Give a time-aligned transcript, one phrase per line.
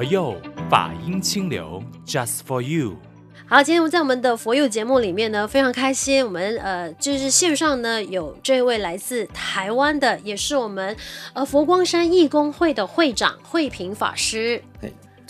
[0.00, 0.34] 佛佑
[0.70, 2.96] 法音清流，Just for you。
[3.46, 6.24] 好，今天我们在我们的佛佑节目里面呢，非常开心。
[6.24, 10.96] 我们呃，就是线上呢有这位来自台湾的，也是我们
[11.34, 14.62] 呃佛光山义工会的会长慧平法师。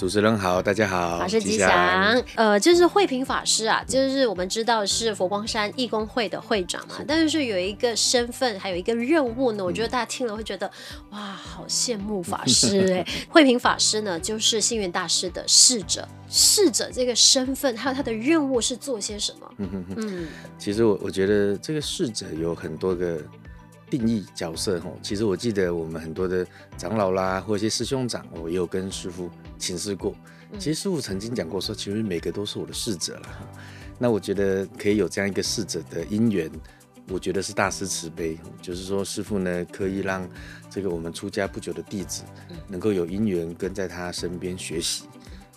[0.00, 2.24] 主持人好，大家好，法师吉祥。
[2.34, 9.62] 呃，就是慧平法师啊，就是我们知道是佛光山义工会的会长嘛，是但是有一个身份，还有一个任务呢。
[9.62, 10.70] 我觉得大家听了会觉得，
[11.10, 13.06] 哇，好羡慕法师 哎。
[13.28, 19.54] 慧平法师呢，就是星云大师的侍者，侍者这个身份，还有他的任务是做些什么？
[19.58, 20.28] 嗯，
[20.58, 23.20] 其实我我觉得这个侍者有很多个。
[23.90, 26.46] 定义角色哦，其实我记得我们很多的
[26.78, 30.14] 长老啦，或者一些师兄长，我也有跟师傅请示过。
[30.58, 33.28] 其实师傅曾经讲过说，其实每个都是我的侍者了。
[33.98, 36.50] 那我觉得可以有这样一个侍者的因缘，
[37.08, 38.38] 我觉得是大师慈悲。
[38.62, 40.28] 就是说，师傅呢可以让
[40.70, 42.22] 这个我们出家不久的弟子，
[42.68, 45.04] 能够有因缘跟在他身边学习。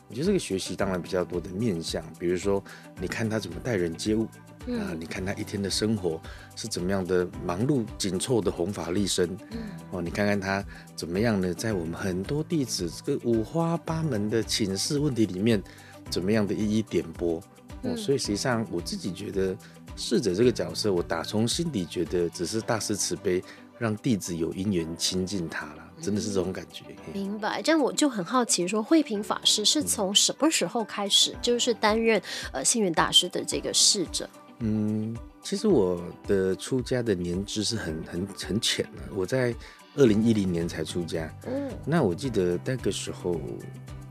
[0.09, 2.63] 我觉得这个学习当然比较多的面向，比如说
[2.99, 4.27] 你看他怎么待人接物。
[4.67, 6.21] 啊，你看他一天的生活
[6.55, 9.59] 是怎么样的忙碌紧凑的弘法利生，嗯，
[9.91, 10.63] 哦，你看看他
[10.95, 11.53] 怎么样呢？
[11.53, 15.61] 在我们很多弟子这个五花八门的请示问题里面，
[16.09, 17.41] 怎么样的一一点拨，
[17.81, 19.53] 哦，所以实际上我自己觉得
[19.97, 23.43] 侍者这个角色，我打从心底觉得只是大师慈悲，
[23.77, 26.85] 让弟子有因缘亲近他了，真的是这种感觉。
[27.13, 32.21] 明白，这样我就很好奇说，说慧平法师是从什么时候开始就是担任
[32.53, 34.29] 呃星云大师的这个侍者？
[34.65, 39.53] 嗯，其实我的出家的年资是很很很浅的，我在
[39.97, 41.29] 二零一零年才出家。
[41.45, 43.35] 嗯，那我记得那个时候，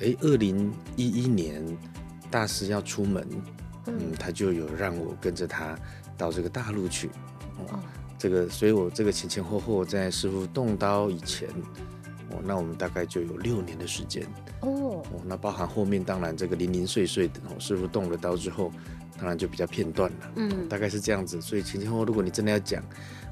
[0.01, 1.65] 哎，二零一一年
[2.31, 3.27] 大师要出门，
[3.87, 5.75] 嗯，他就有让我跟着他
[6.19, 7.09] 到这个大陆去。
[7.57, 7.81] 哦，
[8.19, 11.49] 这个，所以我这个前前后后在师傅动刀以前，
[12.29, 14.27] 哦，那我们大概就有六年的时间。
[14.61, 18.71] 哦，哦，那包含后面当然这个零零碎碎的，哦，师傅动了刀之后。
[19.19, 21.41] 当然就比较片段了，嗯，大概是这样子。
[21.41, 22.83] 所以前前后后，如果你真的要讲，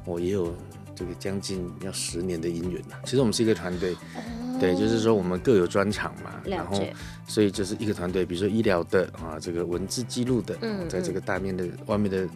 [0.05, 0.55] 我也有
[0.95, 3.01] 这个将近要十年的姻缘了。
[3.05, 6.83] 其实我们是一个团队，哦、对，就是说我们各有专长嘛，然后
[7.27, 12.29] 所以就是一个团队，比如说医疗的啊，这个文字记录的，嗯，在这个大面的外面的。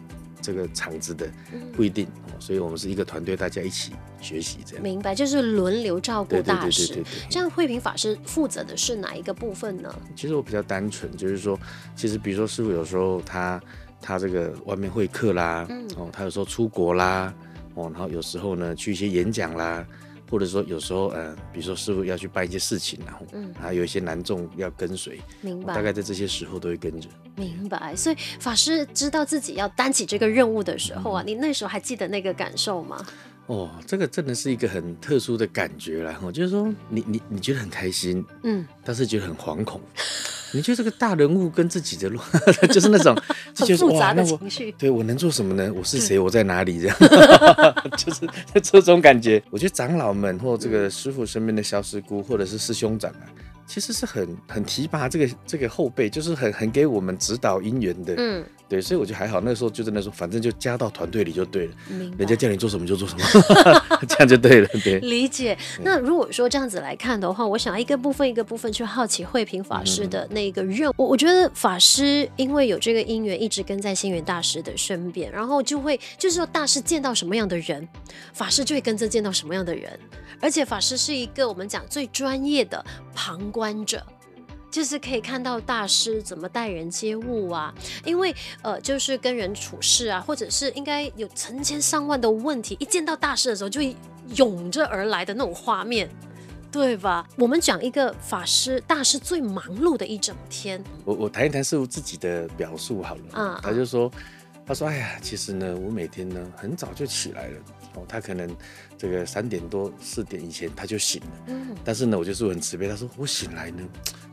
[0.45, 1.27] 这个场子的
[1.73, 4.83] 不一定，嗯、所以我们是一个团队，大家一起学习这样。
[4.83, 6.85] 明白，就是轮流照顾大师。
[6.87, 7.27] 对对对对对。
[7.31, 9.91] 这样慧平法师负责的是哪一个部分呢？
[10.15, 11.59] 其实我比较单纯，就是说，
[11.95, 13.59] 其实比如说师傅有时候他
[13.99, 17.33] 他这个外面会客啦，嗯、哦，他有时候出国啦，
[17.73, 19.83] 哦，然后有时候呢去一些演讲啦。
[20.29, 27.07] 或者说有时候，呃，比如说师傅要去办一些事情，然后，嗯，还有一些男众要跟随，明白，大概在这些时候都会跟着。
[27.35, 27.95] 明白。
[27.95, 33.05] 所以法师知道自己要担起这个任务的时候啊，嗯、你那时候还记得那个感受吗？
[33.47, 36.19] 哦，这个真的是一个很特殊的感觉啦。
[36.23, 39.79] 我就是说你你你觉得很开心，嗯，但是觉得很惶恐。
[40.53, 42.19] 你觉得这个大人物跟自己的路，
[42.71, 43.15] 就是那种
[43.53, 44.71] 就觉得复杂的情绪。
[44.77, 45.71] 对，我能做什么呢？
[45.75, 46.17] 我是谁？
[46.19, 46.79] 我在哪里？
[46.81, 46.97] 这样，
[47.95, 48.21] 就是
[48.61, 49.41] 这种感觉。
[49.49, 53.25] 我觉得长老们或这个师傅身边的小师姑或者是师兄长啊。
[53.67, 59.39] 其实是很很提拔这个这个后辈，就是很很给我们指导姻缘的，嗯，对，所以我觉得还好。
[59.41, 61.73] 那个时候就在那时候，反正就加到团队里就对了。
[62.17, 63.23] 人家叫你做什么就做什么，
[64.07, 64.99] 这样就对了，对。
[64.99, 65.57] 理解。
[65.83, 70.93] 那如果说这样子来看的话，我想要一个部分一个部分去好奇慧平法师的那个任务。
[70.97, 77.87] 我、嗯、我觉得法师因为有这个姻缘，一直跟在星云大师的身边，然后就会就是说大师见到什么样的人，
[78.33, 79.99] 法师就会跟着见到什么样的人，
[80.39, 82.83] 而且法师是一个我们讲最专业的
[83.13, 84.05] 旁观者，
[84.69, 87.73] 就是可以看到大师怎么待人接物啊，
[88.03, 93.95] 因为呃，就是跟人处事啊，或者是应该有成千上万的问题，一见到大师的时候就会
[94.35, 96.09] 涌着而来的那种画面，
[96.69, 97.25] 对吧？
[97.37, 104.11] 我们讲一个法师大师最忙碌的一整天，我我谈一谈师傅自己的表述好了，啊，他就说，
[104.67, 107.57] 他说，哎呀，其实呢，我每天呢很早就起来了。
[107.95, 108.53] 哦，他可能
[108.97, 112.87] 这个三点多四点以前他就醒了，嗯，但是呢，我就是很慈悲。
[112.87, 113.83] 他说我醒来呢，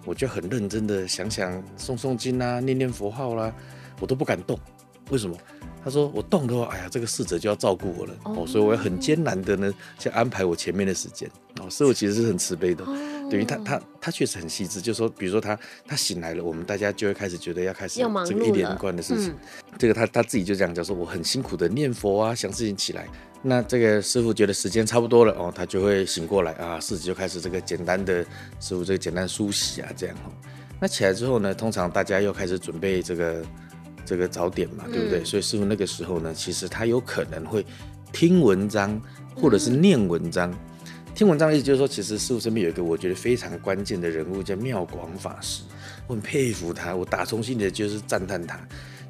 [0.04, 3.52] 我就很认真的想想诵诵经啊，念念佛号啦，
[4.00, 4.58] 我都不敢动。
[5.10, 5.36] 为什么？
[5.84, 11.28] 他说我动的话，哎呀，这个侍者就要照顾我了哦，所以我要很艰难的呢，去安排我前面的时间
[11.60, 11.68] 哦。
[11.68, 12.84] 所以我其实是很慈悲的。
[13.28, 19.30] 等于他他他确实很细致，就是说，比如说他他醒来了，我们大家就会开始觉得要开始这个一连贯的事情。
[19.32, 19.38] 嗯、
[19.76, 23.08] 这个他他自己就这样讲说，我很辛苦的念佛啊，想事情起来。
[23.42, 28.24] 那这个师傅觉得时间差不多了哦，他就会醒过来啊，自己就开始这个简单的
[28.60, 30.30] 师傅这个简单梳洗啊，这样哦。
[30.80, 33.44] 那起来之后呢，通常大家又开始准备这个
[34.04, 35.20] 这个早点嘛，对不对？
[35.20, 37.66] 嗯、所以师傅那个时候呢，其实他有可能会
[38.12, 39.00] 听文章
[39.34, 40.50] 或者是念文章。
[40.50, 40.58] 嗯
[41.14, 45.62] 听文章的意思就是说，其实师傅身边有一个我觉得非常关键的人物，叫妙广法师。
[46.06, 48.58] 我很佩服他，我打从心里就是赞叹他。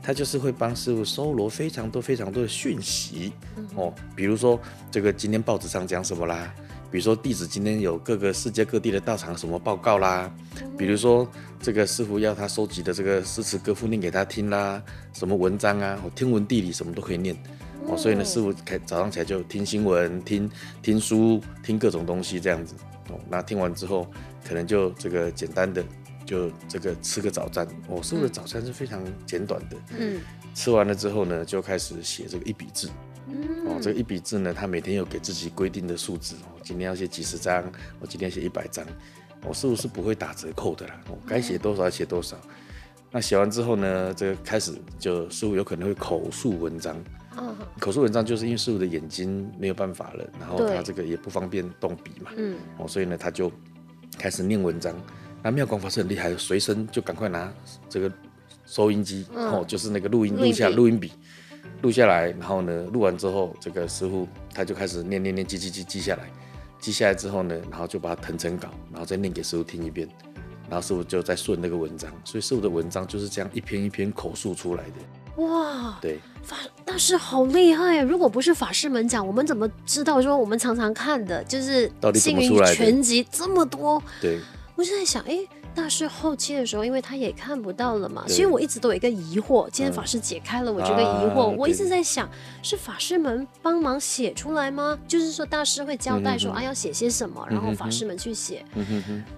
[0.02, 3.32] 他就是会帮师傅搜罗非常多非常多的讯息。
[3.76, 4.60] 哦，比如说
[4.90, 6.52] 这个今天报纸上讲什么啦，
[6.90, 10.30] 比如说弟子今天有各个世界各地的道场什么报告啦，
[10.76, 11.26] 比如说
[11.60, 14.82] 这个师傅要他收集的这个诗词歌赋念给他听啦，
[15.12, 17.36] 什么文章啊，天文地理什么都可以念。
[17.86, 20.50] 哦，所以呢，师傅开早上起来就听新闻、听
[20.82, 22.74] 听书、听各种东西这样子。
[23.08, 24.06] 哦，那听完之后
[24.46, 25.84] 可能就这个简单的。
[26.32, 29.76] 就这个吃个早餐，我、哦、师傅的早餐是非常简短的。
[29.98, 30.18] 嗯，
[30.54, 32.88] 吃完了之后呢，就开始写这个一笔字。
[33.28, 36.34] 嗯，哦，这个一笔字呢，他每天有给自己规定的数字。
[36.36, 37.70] 哦，今天要写几十张，
[38.00, 38.82] 我今天写一百张。
[39.42, 40.98] 我、哦、师傅是不会打折扣的啦。
[41.06, 42.34] 我、哦、该写多少写多少。
[42.44, 42.50] 嗯、
[43.10, 46.96] 那写完之后呢，这个开始就师傅有可能会口述文章。
[47.36, 52.30] 嗯、口述文章就是因为师傅的眼睛没有办法了，然后他这个也不方便动笔嘛。
[52.38, 53.52] 嗯，哦，所以呢，他就
[54.16, 54.96] 开始念文章。
[55.42, 57.52] 那妙光法师很厉害，随身就赶快拿
[57.88, 58.10] 这个
[58.64, 61.12] 收音机，嗯、哦，就是那个录音录下录音笔，
[61.82, 66.30] 录下来，然后呢，录完之后，这个师傅他就开始念念念记记记记下来，
[66.78, 70.08] 记下来之后呢，然后就把它誊成稿，然后再念给师傅听一遍，
[70.70, 75.42] 然后师傅就再顺那个文章，所以师傅的文章就是这样一篇一篇口述出来的。
[75.42, 78.02] 哇，对，法大师好厉害啊！
[78.02, 84.00] 如果不是法师们讲，我们怎么知道说我们常常看的就是《星云全集》这么多？
[84.20, 84.38] 对。
[84.82, 85.38] 我就在想，哎，
[85.76, 89.70] 大师后期的时候，因为他也看不到了嘛，所以我一直都有一个疑惑。
[89.70, 92.28] 今天法师解开了我这个疑惑，我一直在想，
[92.64, 94.98] 是法师们帮忙写出来吗？
[95.06, 98.64] 就是说大师会交代说啊，要写些什么，然后法师们去写，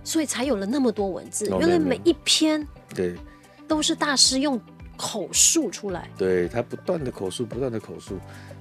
[0.02, 1.46] 所以才有了那么多文字。
[1.60, 3.14] 原来每一篇对
[3.68, 4.58] 都是大师用
[4.96, 8.18] 口述出来，对他不断的口述，不断的口述。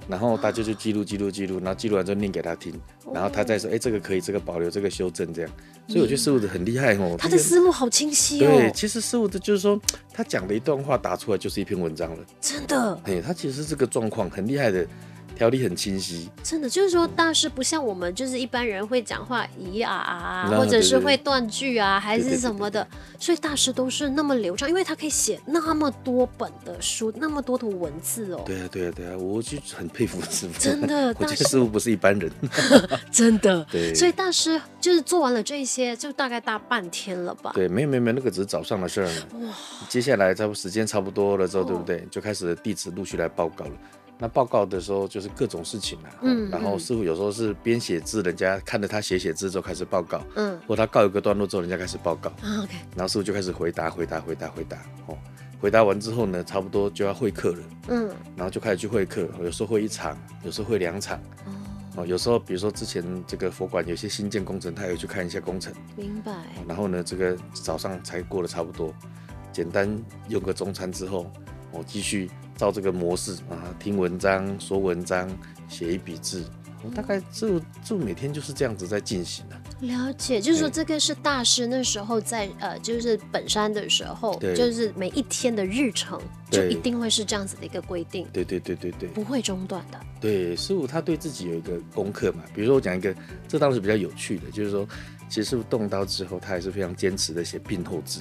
[0.08, 2.72] 然后大家就记录记录记录，然后记录完之后念给他听，
[3.12, 5.50] 然后他再说，哎，这个可以，这个保留，这个修正，这样。
[5.86, 8.48] 所以我觉得师傅的很厉害哦，他的思路好清晰哦。
[8.48, 9.80] 对，其实师傅的就是说，
[10.12, 13.00] 他讲的一段话打出来就是一篇文章了，真的。
[13.04, 14.86] 哎，他其实是这个状况很厉害的。
[15.34, 22.86] 条理很清晰，真的就是说，大师不像我们，就是一般人会讲话咦啊啊，或者是会断句啊，还是什么的，
[23.18, 28.42] 所以大师都是那么流畅，因为他可以写那么多本的书，那么多的文字哦。
[28.46, 32.30] 对啊，对啊，对啊，我就很佩服师傅，真的， 我觉得师傅不是一般人，
[33.10, 33.64] 真的。
[33.70, 37.52] 对，所以大师就是做完了这些，就大概大半天了吧？
[37.54, 39.08] 对，没有没有没有，那个只是早上的事儿。
[39.40, 39.54] 哇，
[39.88, 42.06] 接下来差不多时间差不多了之后，对不对？
[42.10, 43.72] 就开始弟子陆续来报告了。
[44.24, 52.30] 那报告的时候就是各种事情啊，嗯，然后师傅有时候是边写字，人家看着他写写字之后开始报告，嗯，或他告一个段落之后，人家开始报告
[52.62, 54.78] ，OK，然后师傅就开始回答回答回答回答，
[55.08, 55.18] 哦，
[55.60, 61.20] 回答完之后呢，差不多就要会客了，嗯，然后就开始去会客，有时候会一场，有时候会两场，
[61.96, 66.32] 哦，有时候比如说之前这个佛馆有些新建工程，他也去看一下工程，明白，
[66.66, 68.90] 然后呢，这个早上才过得差不多，
[69.52, 71.30] 简单用个中餐之后，
[71.74, 72.30] 我继续。
[72.56, 75.28] 照这个模式啊，听文章、说文章、
[75.68, 76.44] 写一笔字，
[76.84, 79.56] 我大概就就每天就是这样子在进行的。
[79.80, 88.24] 了解，就是说这个是大师那时候在呃，就是本山的时候，就是每一天的日程就一定会是这样子的一个规定。
[88.32, 89.98] 对对对对对，不会中断的。
[90.20, 93.12] 对，师傅他对自己有一个功课嘛，比如说我讲一个，
[93.48, 94.86] 这当时比较有趣的，就是说，
[95.28, 98.20] 其实师傅动刀之后，他还是非常坚持的写病后字。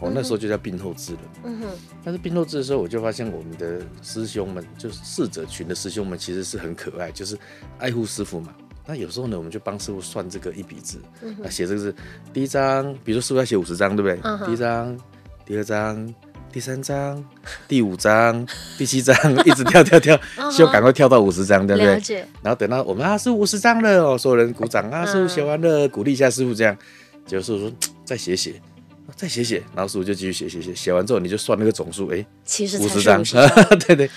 [0.00, 1.20] 我、哦、那时候就叫病后字了。
[1.44, 1.66] 嗯哼。
[2.04, 7.36] 但是病后字的时候，我就发现我们的师兄们，就是侍者群的师兄们，其实是很可爱，就是
[7.78, 8.54] 爱护师傅嘛。
[8.86, 11.94] 那有时候呢，我们就帮师傅算这个一笔字，嗯、哼啊，写这个字，
[12.32, 14.18] 第一张，比如说师傅要写五十张，对不对？
[14.24, 14.98] 嗯、第一张，
[15.44, 16.14] 第二张，
[16.50, 17.22] 第三张，
[17.68, 18.46] 第五张，
[18.78, 19.14] 第七张，
[19.44, 20.18] 一直跳跳跳，
[20.50, 22.26] 希望赶快跳到五十张，对不对？
[22.40, 26.74] 然后等到我们啊，是五十张了哦，所有人鼓掌啊，师傅写完了，鼓励一下师傅，这样，
[27.26, 27.72] 结果师傅说
[28.06, 28.54] 再写写。
[29.18, 33.20] 再写写，然后师父就继续写写写，写完之后你就算那个总数，哎，其实五十 张，
[33.86, 34.08] 对对，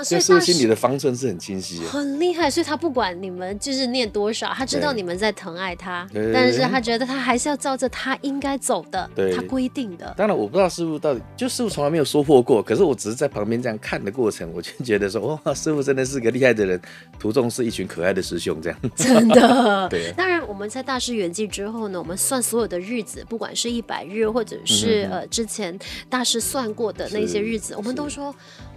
[0.00, 10.14] 哇，所以师父心里的方寸是很清晰，很厉害，所以他不管你们就是念多少，他知道你们在疼爱他，但是他觉得他还是要照着他应该走的，他规定的。
[10.16, 16.80] 当然我不知道师傅到底，就师傅从来没有说破过，可是我只是在旁边这样看的过程，我就觉得说，哇，师傅真的是个厉害的人，
[17.18, 20.12] 途中是一群可爱的师兄，这样， 真的，对。
[20.16, 24.30] 当然我们在大师圆寂之后呢，我们算所有的日子，不管是一百日。
[24.30, 25.76] 或者是呃，之前
[26.08, 28.26] 大师算过的那些日子，我们都说，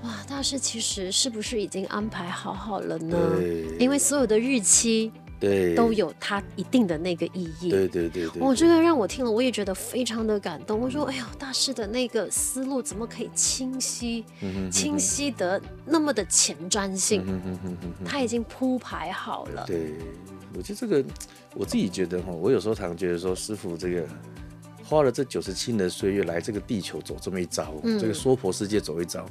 [0.01, 3.15] 哇，大师其实是不是已经安排好好了呢？
[3.77, 7.69] 因为所有的日期对，都有它一定的那个意义。
[7.69, 10.79] 对对对对，我这个让我听了，我也觉得非常的感动。
[10.79, 14.25] 我说，哎呦，大师的那个思路怎么可以清晰、
[14.71, 17.23] 清晰得那么的前瞻性？
[18.03, 19.63] 他已经铺排好了。
[19.67, 19.93] 对，
[20.57, 21.05] 我觉得这个，
[21.53, 24.03] 我自己觉得哈，我有时候常觉得说，师傅这个。
[24.85, 29.25] 花了这九十七年的岁月来这个地球走这么一遭，嗯、这个娑婆世界走一遭，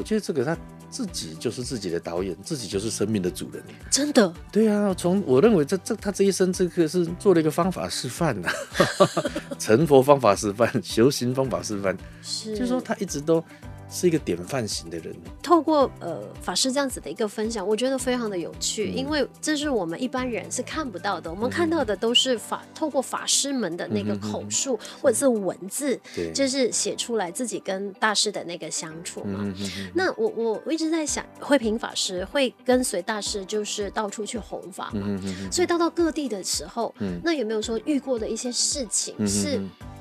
[0.00, 0.56] 我觉得这个他
[0.88, 3.62] 自己就是自己的导演，自己就是生命的主人。
[3.90, 4.32] 真的？
[4.50, 9.06] 对啊，从我认为这这他这一生这个是做了一个方法示范呐、啊，
[9.60, 13.44] 成佛方法示范，修行方法示范，是，就是说他一直都。
[13.90, 15.14] 是一个典范型的人。
[15.42, 21.30] 透过呃法师这样子的一个分享，我觉得非常的有趣，嗯、因为这是我们一般人是看不到的。
[21.30, 25.98] 我们看到的都是法透过法师们的那个口述、嗯、或者是文字，
[26.32, 29.40] 就是写出来自己跟大师的那个相处嘛。
[29.42, 35.02] 嗯、那我我我一直在想，慧平法师会跟随大师，就是到处去弘法嘛。
[35.04, 39.60] 嗯、所以到到各地的时候，嗯、那有没有说遇过的一些事情是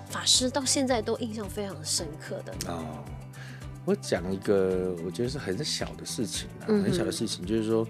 [0.10, 2.54] 法师到现在都印象非常深刻的？
[2.72, 2.86] 哦
[3.90, 7.84] 我讲一个，我觉得是很小的事情啊，很小的事情，就是说，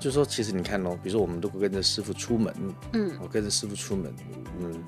[0.00, 2.52] 就是说，其实你看哦，比如说，我们都跟着师傅出门，
[2.94, 4.12] 嗯，我跟着师傅出门，
[4.60, 4.82] 嗯，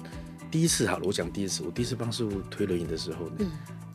[0.50, 3.46] 第一次好了，我讲第一次，我第一次帮师傅推轮椅的时候呢，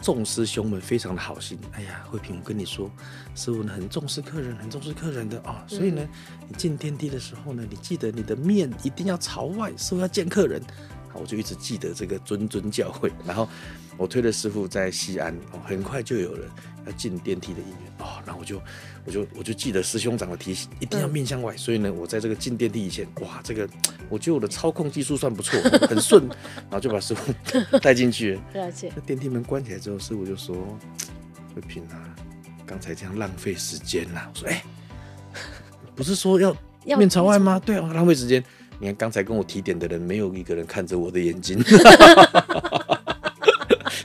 [0.01, 2.89] 众师兄们非常的好心，哎呀，慧平，我跟你说，
[3.36, 6.08] 师傅呢很重视客人，很重视客人的啊，所以呢，
[6.48, 13.48] 你进电梯的时候呢，你记得你的面一定要朝外，师傅要见客人，好，我就一直记得这个谆谆教诲，然后。
[13.96, 16.50] 我推的师傅在西安，哦，很快就有人
[16.88, 18.60] 要进电梯的意愿哦，然后我就
[19.05, 21.53] 我就我就记得师兄长的提醒，一定要面向外。
[21.53, 23.70] 嗯、所以呢，我在这个进电梯以前，哇，这个
[24.10, 26.27] 我觉得我的操控技术算不错，很顺，
[26.58, 27.32] 然后就把师傅
[27.77, 28.39] 带进去。
[28.55, 28.91] 了解。
[28.96, 30.55] 那电梯门关起来之后，师傅就说
[31.53, 32.01] ：“慧平啊，
[32.65, 34.63] 刚才这样浪费时间啦。”我说：“哎、欸，
[35.96, 37.62] 不是说要面朝外吗？
[37.63, 38.43] 对啊，浪费时间。
[38.83, 41.57] 你看刚才跟我提点的人，没有一个人看着我的眼睛。”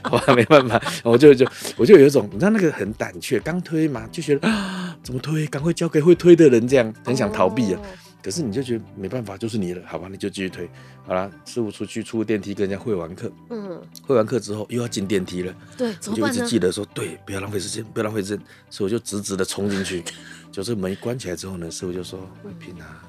[0.03, 1.45] 好吧没办法，我就就
[1.75, 5.45] 我就有一种，你知道那个很胆怯，刚推嘛，就觉得啊，怎么推？
[5.47, 7.81] 赶快交给会推的人，这样很想逃避啊。
[8.23, 10.07] 可是你就觉得没办法，就是你了，好吧？
[10.09, 10.69] 你就继续推。
[11.05, 20.01] 好了，师傅出去出电梯，跟人家会完课，嗯，会完课之后又要进电梯了，对，我就一直记得说，对，不要浪费时间，不要浪费时间，所以我就直直的冲进去。
[20.51, 23.03] 就是门一关起来之后呢，师傅就说：“慧屏啊，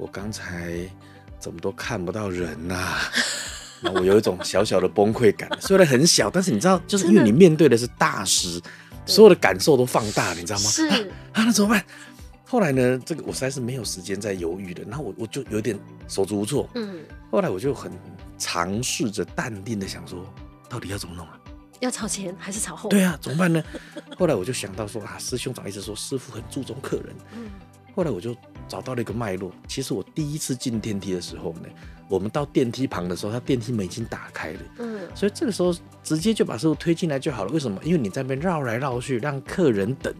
[0.00, 0.74] 我刚才
[1.38, 2.96] 怎么都看不到人呐？”
[3.82, 8.60] 那我有一种小小的崩溃感，虽然很小，但是你知道，就是因为你面对的是大师，
[9.06, 10.68] 所有的感受都放大，你知道吗？
[10.70, 10.96] 是啊，
[11.32, 11.84] 啊，那怎么办？
[12.44, 15.78] 后来呢，这个我实在是没有时间再犹豫了，然后我我就有点
[16.08, 16.68] 手足无措。
[16.74, 17.92] 嗯，后来我就很
[18.36, 20.26] 尝试着淡定的想说，
[20.68, 21.38] 到底要怎么弄啊？
[21.78, 22.90] 要朝前还是朝后？
[22.90, 23.64] 对啊，怎么办呢？
[24.18, 27.06] 后来我就想到说啊，师兄长一直说师傅很注重客人。
[27.34, 27.48] 嗯，
[28.00, 28.34] 后来我就
[28.66, 29.52] 找到了一个脉络。
[29.68, 31.68] 其实我第一次进电梯的时候呢。
[32.08, 37.52] 我们到电梯旁的时候，他电梯门已经打开了，嗯，所以这个时候直接就把师傅推进来就好了。
[37.52, 37.80] 为什么？
[37.84, 40.12] 因为你在那边绕来绕去，让客人等，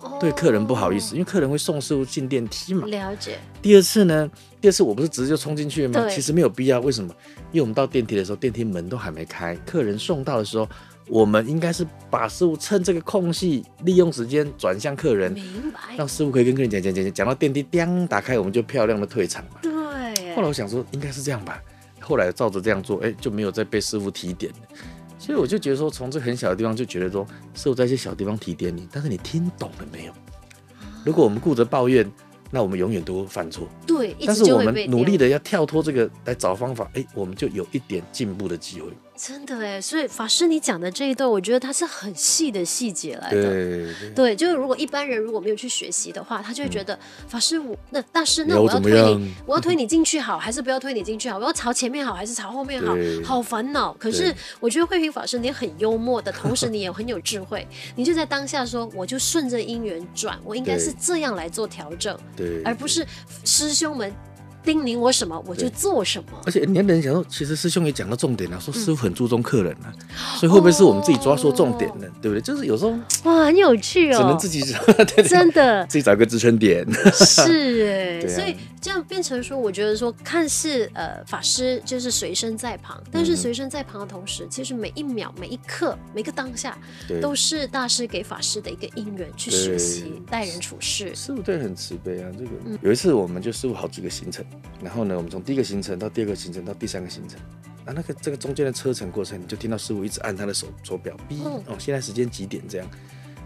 [0.00, 2.86] 哦、对客人不好意思，因为客人会送师傅进电梯嘛。
[2.86, 3.38] 了解。
[3.60, 4.30] 第二次呢？
[4.58, 6.08] 第二次我不是直接就冲进去了吗？
[6.08, 6.80] 其实没有必要。
[6.80, 7.14] 为什么？
[7.52, 10.66] 因为我们到电梯的时候，电梯门都还没开，客人送到的时候，
[11.08, 15.96] 我们应该是把师傅趁这个空隙，利用时间转向客人，明白？
[15.96, 19.60] 让师傅可以跟客人讲讲讲讲，讲到电梯叮打开，我们就漂亮的退场嘛。
[19.62, 19.72] 对。
[20.34, 21.60] 后来我想说应该是这样吧，
[22.00, 24.58] 后来照着这样做，哎，就没有再被师傅提点了。
[25.18, 30.12] 所以我就觉得说，从这很小的地方就觉得说，师傅在一些小地方提点你，但是你听懂了没有？
[31.04, 32.08] 如果我们顾着抱怨，
[32.50, 33.66] 那我们永远都会犯错。
[33.86, 38.88] 对，但是我们努力的要跳脱这个来找方法，哎，我们就有一点进步的机会。
[39.20, 43.42] 真的哎，所以法师你讲的这一段，我觉得它是很细的细节来的。
[43.42, 51.38] 对对，对，就是如果一般人如果没有去学习的话，他就会觉得、嗯、法师我那大师那我要推你，我要推你进去好，还是不要推你进去好？
[51.38, 52.94] 我要朝前面好，还是朝后面好？
[53.24, 53.92] 好烦恼。
[53.94, 63.04] 可是我觉得慧平法师你很幽默的同时，你也很有智慧， 你就在当下说，我就顺着因缘转，我应该是这样来做调整，对，而不是
[63.44, 64.14] 师兄们。
[64.68, 66.38] 叮咛我什么，我就做什么。
[66.44, 69.88] 而且你要能想到，其实师兄也讲到重点了，说师傅很注重客人啊，
[70.36, 72.06] 所以会不会是我们自己抓错重点呢？
[72.20, 72.40] 对不对？
[72.42, 72.90] 就是有时候
[73.24, 74.60] 哇，很有趣哦，只能自己
[75.26, 76.86] 真的自己找一个支撑点。
[77.14, 86.76] 是 哎，所以这样变成说，我觉得说，看似呃法师就是随身在旁，但是随身在旁的同时，其实每一秒、每一刻、每个当下，
[87.22, 91.14] 都是大师给法师的一个因缘去学习待人处事。
[91.14, 92.50] 师傅对很慈悲啊，这个
[92.82, 94.44] 有一次我们就师傅好几个行程。
[94.82, 97.38] 然后呢，我们从第一个行程到第二个行程到第三个行程，
[97.84, 102.88] 啊，那个这个中间的车程过程，你就听到师傅一直按他的手手表，哔哦，现在时间几点这样？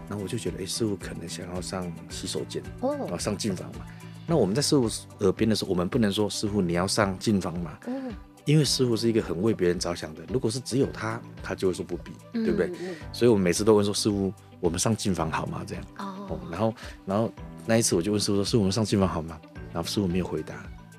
[0.09, 3.85] 然后我就觉得，哎，师傅可能想要上洗手间，哦，上进房嘛。
[4.27, 4.89] 那我们在师傅
[5.19, 8.11] 耳边的时候，我们不能说师傅你要上进房嘛，嗯，
[8.45, 10.21] 因为师傅是一个很为别人着想的。
[10.31, 12.71] 如果是只有他，他就会说不必，对不对？
[13.11, 15.63] 所以我们每次都问说师傅，我们上进房好吗？
[15.65, 16.73] 这样哦，然后
[17.05, 17.31] 然后
[17.65, 19.39] 那一次我就问师傅说，师傅我们上进房好吗？
[19.73, 20.53] 然后师傅没有回答，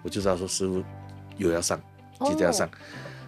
[0.04, 0.80] 我就知道说师傅
[1.36, 1.80] 有要上，
[2.24, 2.68] 急着要上。
[2.68, 2.70] 哦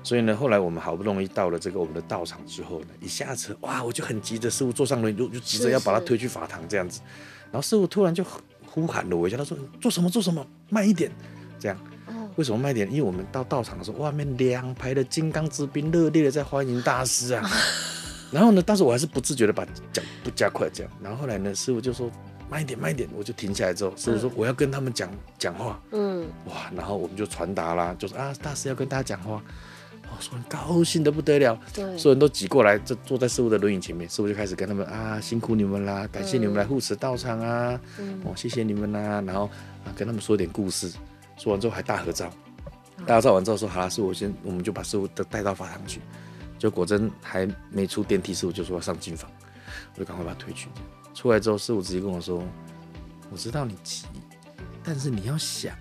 [0.06, 7.00] 所以呢，后来我们好不容易到了这个我们的道场之后呢，一下车，哇，我就很急着，师傅坐上轮椅，就就急着要把他推去法堂这样子。
[7.50, 8.24] 然后师傅突然就
[8.64, 10.08] 呼喊了我一下，他说：“做什么？
[10.08, 10.46] 做什么？
[10.68, 11.10] 慢一点。”
[11.58, 11.76] 这样。
[12.06, 12.88] 哦，为什么慢一点？
[12.88, 17.42] 因为我们到道场的时候，外面两排的金刚之兵热烈的在欢迎大师啊。
[18.30, 20.92] 然后呢，当时我还是不自觉的把脚步加快这样。
[21.02, 22.08] 然后后来呢，师傅就说
[22.50, 29.42] ：“慢一点，慢一点。”我就停下来之后，师傅说：“我要跟他们讲讲话。”嗯，哇，然后我们就传达啦，就是啊，大师要跟大家讲话。
[30.08, 38.22] 我说很高兴的不得了，对，所有人都挤过来，就坐在师傅的轮椅前面，师傅就开始跟他们啊，辛苦你们啦，感谢你们来护持道场啊，嗯。
[38.24, 39.46] 哦，谢谢你们啦，然后
[39.84, 40.92] 啊跟他们说点故事，
[41.36, 42.30] 说完之后还大合照，
[43.04, 46.00] 大合照完之后说好了，师傅先，我们就把师傅都带到法堂去，
[46.56, 49.28] 就果真还没出电梯，师傅就说要上金房，
[49.94, 50.68] 我就赶快把他推去，
[51.16, 52.44] 出来之后师傅直接跟我说，
[53.32, 54.04] 我知道你急，
[54.84, 55.74] 但是你要想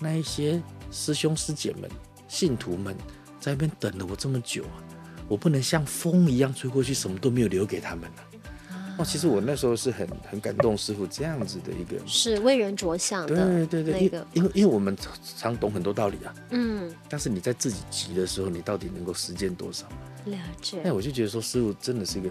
[0.00, 1.88] 那一些师兄师姐们、
[2.28, 2.94] 信徒们。
[3.38, 4.82] 在那边等了我这么久啊，
[5.28, 8.96] 我不能像风一样吹过去，什么都没有留给他们了。
[8.98, 14.96] 哦，其实我那时候是很很感动师傅这样子的一个，是为人着想的，对对对，那个，因为因为我们
[15.36, 19.86] 常懂很多道理啊，嗯，但是你在自己急的时候，你到底能够实践多少？
[20.24, 22.30] 了解，那我就觉得说师傅真的是一个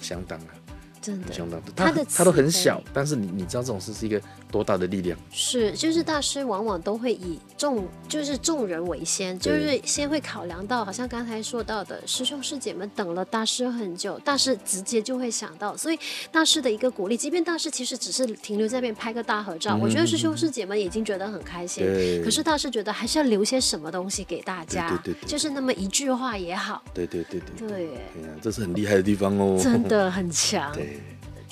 [0.00, 0.46] 相当啊。
[1.02, 5.18] 真的，相当他的他都很小，但是你你知道这种事是一个多大的力量？
[5.32, 15.98] 是，就是大师往往都会以众就是众人为先，就是先会考量到，好像刚才说到的师兄师姐们等了大师很久，大师直接就会想到，所以
[16.30, 21.84] 大师的一个鼓励，即便大师其实只是停留在那边拍个大合照，嗯、我觉得师兄师姐们已经觉得很开心。
[22.24, 26.80] 可是大师觉得还是要留些什么东西给大家，对对对对，就是那么一句话也好。
[26.94, 30.70] 对对对对，对，哎呀，这是很厉害的地方哦，真的很强。
[30.76, 30.91] 对。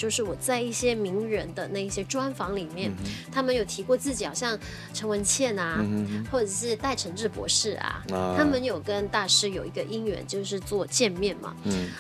[0.00, 4.59] 就是我在一些名人的那一些专访里面，嗯、他们有提过自己，好像
[4.95, 11.54] 陈文茜啊，嗯、或者是戴承志博士啊，啊，他们有跟大师有一个因缘，就是做见面嘛。
[11.65, 11.91] 嗯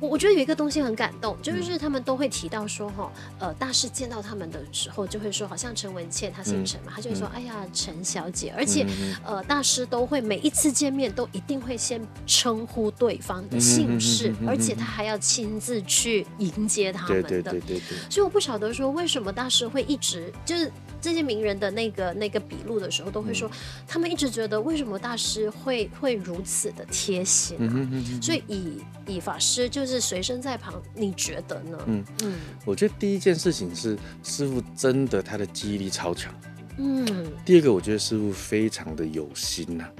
[0.00, 8.86] 我我觉得有一个东西很感动，就是他们都会提到说哈，呃，大师见到他们的时候就会说，好像陈文茜她姓陈嘛，她就会说，哎呀，陈小姐，而且
[9.24, 17.28] 呃，大师都会每一次见面都一定会先称呼对方的姓氏，而且他还要亲自去迎接他们的。
[17.28, 17.98] 对对对对对。
[18.10, 20.70] 所以我不晓得说为什么大师会一直就是
[21.06, 23.50] 这些名人的那个那个笔录的时候都会说，
[23.88, 27.72] 他们一直觉得为什么大师会会如此的贴心啊？
[28.20, 29.86] 所以以以法师就。
[29.86, 31.78] 是随身在旁，你觉得呢？
[31.86, 36.34] 嗯嗯，我觉得第一件事情是师傅真的他的记忆力超强。
[36.76, 37.06] 嗯，
[37.44, 39.92] 第二个我觉得师傅非常的有心呐、啊，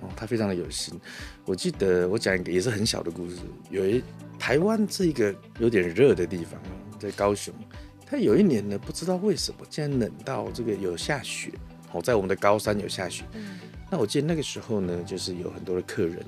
[0.00, 0.98] 哦，他非常的有心。
[1.44, 3.36] 我记得我讲一个也是很小的故事，
[3.68, 4.02] 有一
[4.38, 6.58] 台湾这个有点热的地方，
[6.98, 7.52] 在高雄，
[8.14, 11.50] 他有一年呢，不知道为什么竟然冷到这个有下雪，
[11.92, 13.24] 哦，在我们的高山有下雪。
[13.32, 13.58] 嗯，
[13.90, 16.24] 那我记得那个时候呢，就是有很多的客人。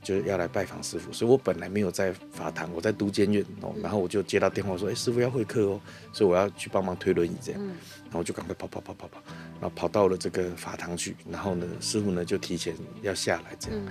[0.00, 5.80] 就是要来拜访师傅，所以我本来没有在法堂，我在都监院哦，然后我就接到电话说，哎、欸，师傅要会客哦，
[6.12, 7.60] 所以我要去帮忙推轮椅这样，
[8.04, 9.20] 然后我就赶快跑跑跑跑跑，
[9.60, 13.86] 然后跑到了这个法堂去，然后呢，师傅呢就提前要下来这样，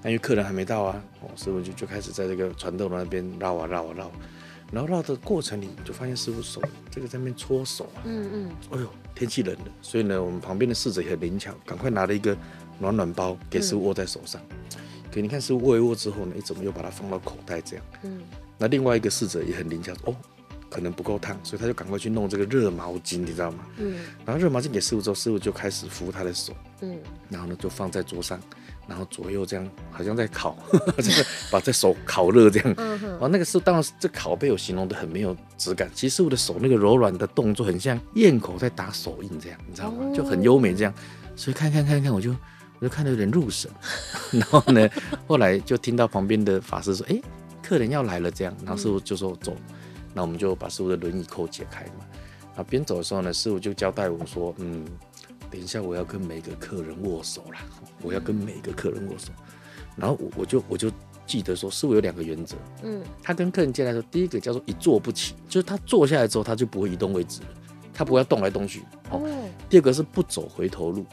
[0.00, 4.12] 那因为客人还没到啊，哦，师傅就就开始在这个传豆那边绕啊绕啊绕，
[4.70, 12.36] 然后绕的过程里就发现师傅手这个在那边搓手啊，嗯嗯，哎呦，天气冷了，所以呢，我们旁边的侍者也很灵巧，赶快拿了一个
[12.78, 14.40] 暖暖包给师傅握在手上。
[15.10, 17.84] 给你看，师傅握一握之后呢，你怎么又把它放到口袋这样？
[18.02, 18.20] 嗯，
[18.58, 20.14] 那另外一个侍者也很灵巧，哦，
[20.68, 23.64] 可能不够烫，所以他就赶快去弄这个热毛巾，你知道吗？
[23.78, 26.52] 嗯，然后热毛巾给师傅之后，师傅就开始敷他的手，
[26.82, 26.98] 嗯，
[27.30, 28.38] 然后呢就放在桌上，
[28.88, 30.56] 然后左右这样，好像在烤，
[30.96, 32.72] 就是把这手烤热这样。
[33.20, 40.10] 啊，那个时候当然这烤被我形容的很没有质感，其实我的手那个柔软的动作很像咽口在打手印这样，你知道吗？
[40.14, 40.94] 就很优美这样，
[41.36, 42.34] 所以看看看看我就。
[42.80, 43.68] 我就看得有点入神，
[44.30, 44.88] 然后呢，
[45.26, 47.20] 后来就听到旁边的法师说：“哎，
[47.60, 49.52] 客人要来了。”这样，然后师傅就说：“走。”
[50.14, 52.06] 那我们就把师傅的轮椅扣解开嘛。
[52.54, 54.86] 然后边走的时候呢，师傅就交代我说：“嗯，
[55.50, 57.58] 等一下我要跟每个客人握手啦，
[58.02, 59.30] 我要跟每个客人握手。”
[59.96, 60.90] 然后我我就我就
[61.26, 62.56] 记得说，师傅有两个原则。
[62.82, 67.48] 嗯，他跟客人进来的时候，第一个叫做一坐不起，就是他坐下来之后他就不会移动位置了，
[67.92, 68.82] 他不会要动来动去。
[69.10, 69.20] 哦。
[69.68, 71.04] 第二个是不走回头路。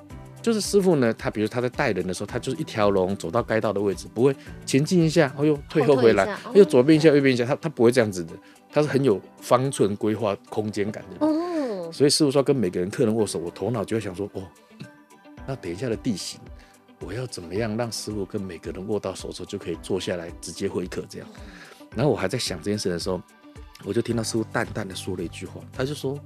[0.42, 8.34] 就是师傅呢，他比如他在带人的时候，他就是一条龙走到该到的位置，不会前进一下，然后又退后回来，又左边一下，右边一下，他他不会这样子的，
[8.72, 11.26] 他是很有方寸规划空间感的。
[11.26, 14.44] 哦，所以师傅说跟每个人客人握手，我头脑就会想说，哦，
[15.48, 16.40] 那等一下的地形，
[17.00, 21.28] 我要怎么样让师傅跟每个人握到手之后就可以坐下来直接会客这样。
[21.96, 23.22] 然后我还在想这件事的时候，
[23.84, 26.20] 我就听到师傅淡淡的说了一句话，他就说，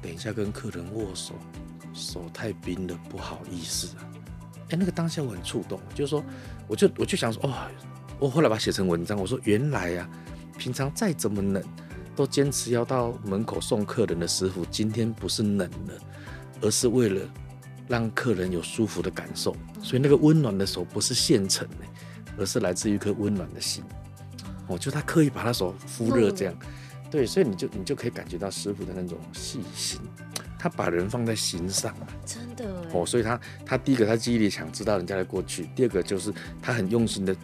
[0.00, 1.34] 等一下跟客人握手，
[1.92, 4.08] 手太冰了，不好意思啊。
[4.70, 6.22] 哎，那个当下我很触动，就是说，
[6.66, 7.54] 我就我就想说，哦，
[8.18, 10.10] 我后来把它写成文章，我说原来、啊，
[10.58, 11.62] 平常再怎么冷，
[12.14, 15.94] 都坚持要到门口送客人的师傅，今天不是冷了，
[16.60, 17.26] 而是为了
[17.88, 21.76] 让客人有舒服的感受，所以那个温暖的手不是现成的，
[22.36, 23.82] 而是来自于一颗温暖的心。
[24.66, 26.54] 哦，就他刻意把他手敷热这样，
[27.10, 29.98] 对，所以你就你就可以感觉到师傅的那种细心。
[30.60, 31.96] 他把人放在心上。
[32.00, 32.84] 了，真的。
[32.92, 37.34] 哦，所以他他第一个他记忆力强，知道人家的过去；第二个就是他很用心的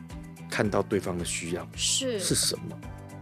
[0.50, 1.66] 看到对方的需要。
[1.76, 2.18] 是。
[2.18, 2.76] 是什么，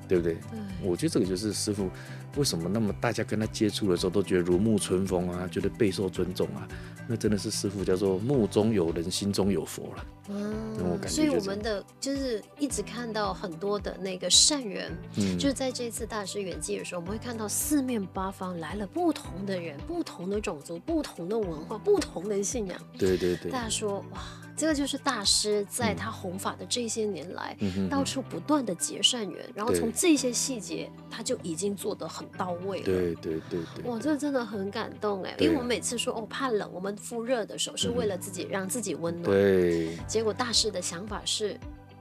[0.09, 0.35] 对不对？
[0.35, 1.91] 对，我觉得这个就是师傅
[2.37, 6.67] 为什么那么大家跟他接触的时候都觉得如沐春风啊，觉得备受尊重啊。
[7.09, 10.07] 那真的是师傅叫做目中有人，心中有佛了。
[10.29, 10.55] 嗯，
[10.89, 22.81] 我感觉所以我们的就是一直看到很多的那个善人，嗯，就是在这次大师圆寂的时候，我们会看到四面八方来了不同的人，不同的种族，不同的文化，不同的信仰。
[22.97, 24.23] 对对对，大家说哇。
[24.63, 32.85] 这个就是大师在他弘法的这些年来，嗯、到处不断的结善缘，然后从这些细节，他就已经做得很到位了。
[32.85, 39.25] 对对对对，哇，这个真的很感动哎，因为我们每次说哦怕冷，我们敷热的手是为了自己、嗯、让自己温暖。
[39.25, 41.59] 对，结果大师的想法是，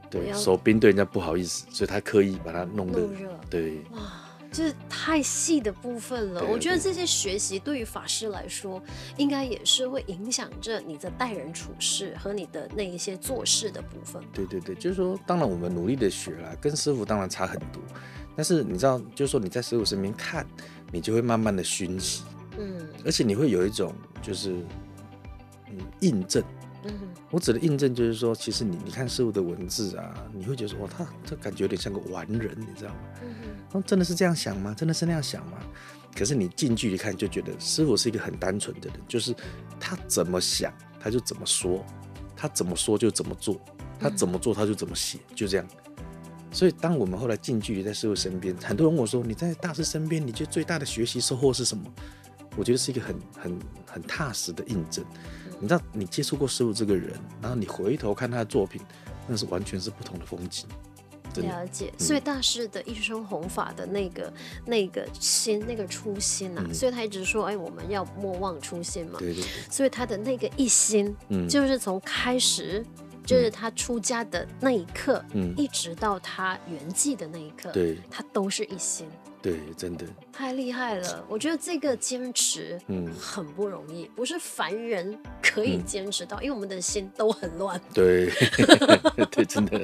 [0.07, 2.99] 对，手冰对人家不好意思，所以他刻意把它弄得。
[2.99, 3.39] 弄热。
[3.49, 3.77] 对。
[3.93, 4.20] 哇。
[4.51, 8.83] 就是太细的部分了，我觉得这些学习对于法师来说，
[9.15, 14.21] 应该也是会影响着你的待人处事和你的那一些做事的部分。
[14.33, 17.81] 对对对，就是说，当然我们努力的学了，跟师傅当然差很多，
[18.35, 20.45] 但是你知道，就是说你在师傅身边看，
[20.91, 22.23] 你就会慢慢的熏习，
[22.59, 24.51] 嗯，而且你会有一种就是
[25.69, 26.43] 嗯印证。
[26.83, 26.93] 嗯，
[27.29, 32.99] 我指的印证就是说，其实你你看师傅的文字啊，你会觉得说，哇，他这感觉有点像个完人，你知道吗？
[33.23, 33.35] 嗯
[33.71, 34.73] 哼，真的是这样想吗？
[34.75, 35.57] 真的是那样想吗？
[36.15, 39.33] 可是你近距离看，就觉得师傅是一个很单纯的人，就是
[39.79, 41.85] 他怎么想他就怎么说，
[42.35, 43.59] 他怎么说就怎么做，
[43.99, 45.67] 他怎么做他就怎么写，就这样。
[46.51, 51.83] 所以当我们后来近距离在师傅身边，很多人问我说，你在大师身边，你觉得最大的学习收获是什么？
[52.57, 55.05] 我觉得是一个很很很踏实的印证。
[55.61, 58.81] 你知道，你接触过师傅这个人，然后你回头看他的作品，
[59.27, 60.65] 那是完全是不同的风景。
[61.35, 64.33] 了解，所以大师的一生弘法的那个、嗯、
[64.65, 69.49] 那个心、那个初心啊，嗯、所以他一直说：“哎，我们要莫忘初心嘛。”对对对。
[69.69, 72.85] 所以他的那个一心，嗯，就是从开始，
[73.25, 79.07] 就是他出家的那一刻，嗯，一直到他圆寂的那一刻，对，他都是一心。
[79.41, 80.05] 对，真的
[80.41, 81.23] 太厉害了！
[81.29, 87.79] 我觉得这个坚持，嗯，很不容易，不是凡人可以坚持到，因为我们的心都很乱。
[87.93, 88.27] 对，
[89.29, 89.79] 对，真的。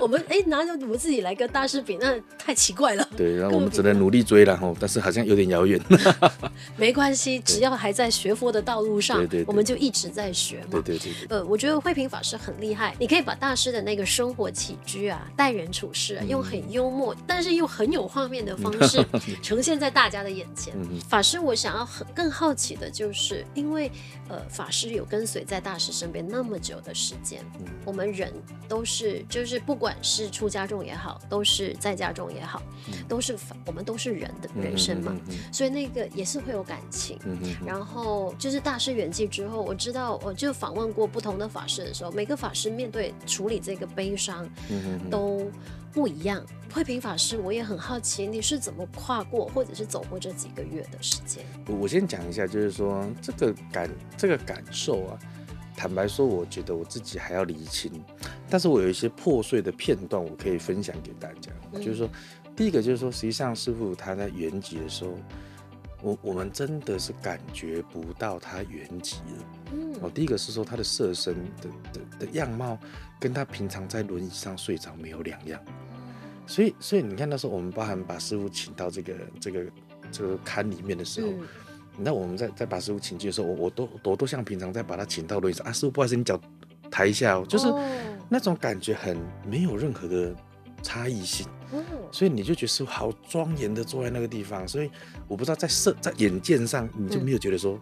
[0.00, 3.08] 我们哎，拿着我们自己来跟大师比，那太奇怪了。
[3.16, 5.80] 对，然后我们只能努力追了哈，但是好像有点遥远。
[6.76, 10.70] 没关系，只要还在学佛的道路上，对对，我们就一直在学嘛。
[10.72, 11.12] 对对对。
[11.28, 19.06] 呃，我觉得慧平法师很厉害，你可以把大师的那个生活起居啊、待人处事啊，用很幽默，但是又很有画面的方式。
[19.40, 20.74] 呈现在大家的眼前。
[21.08, 23.90] 法师，我想要很更好奇的就是，因为
[24.28, 27.44] 呃，法师有跟随在大师身边那么久的时间，
[27.84, 28.32] 我们人
[28.68, 32.62] 都是，就是不管是出家众也好，都是在家众也好，
[33.08, 33.36] 都是
[33.66, 35.14] 我们都是人的人生嘛，
[35.52, 37.18] 所以那个也是会有感情。
[37.66, 44.48] 然后就是大师圆寂之后，我知道我就访问过不同的法师的时候，每个法师面对处理这个悲伤，
[45.10, 45.50] 都。
[45.92, 51.44] 不一样，慧平法师，我也很好奇，你是怎么跨过或者是走过这几个月的时间？
[51.66, 55.18] 我先讲一下，就是说这个感这个感受啊，
[55.76, 57.90] 坦白说，我觉得我自己还要理清，
[58.48, 61.50] 但是我有一些破碎的片段，我可以分享给大家。
[61.72, 62.08] 嗯、就是说，
[62.54, 65.12] 第一个就是说，实际上师傅他在原籍的时候，
[66.02, 69.44] 我我们真的是感觉不到他原籍了。
[70.00, 72.78] 嗯，哦，第一个是说他的色身的的的样貌，
[73.18, 75.60] 跟他平常在轮椅上睡着没有两样。
[76.46, 79.66] 所以，所以你看，那时候我们包含把师傅请到这个这个
[80.10, 81.28] 这个龛里面的时候，
[81.96, 86.40] 那、嗯、我们在在把师傅请进的时候，我我都我都像平常在把他请到轮椅上啊，师傅不好意思，你脚
[86.90, 87.72] 抬一下哦，就是
[88.28, 90.34] 那种感觉很没有任何的
[90.82, 91.46] 差异性，
[92.10, 94.90] 所以你就觉得师傅好庄严的坐在那个地方，所以
[95.28, 97.78] 我不知道在色在眼见上你就没有觉得说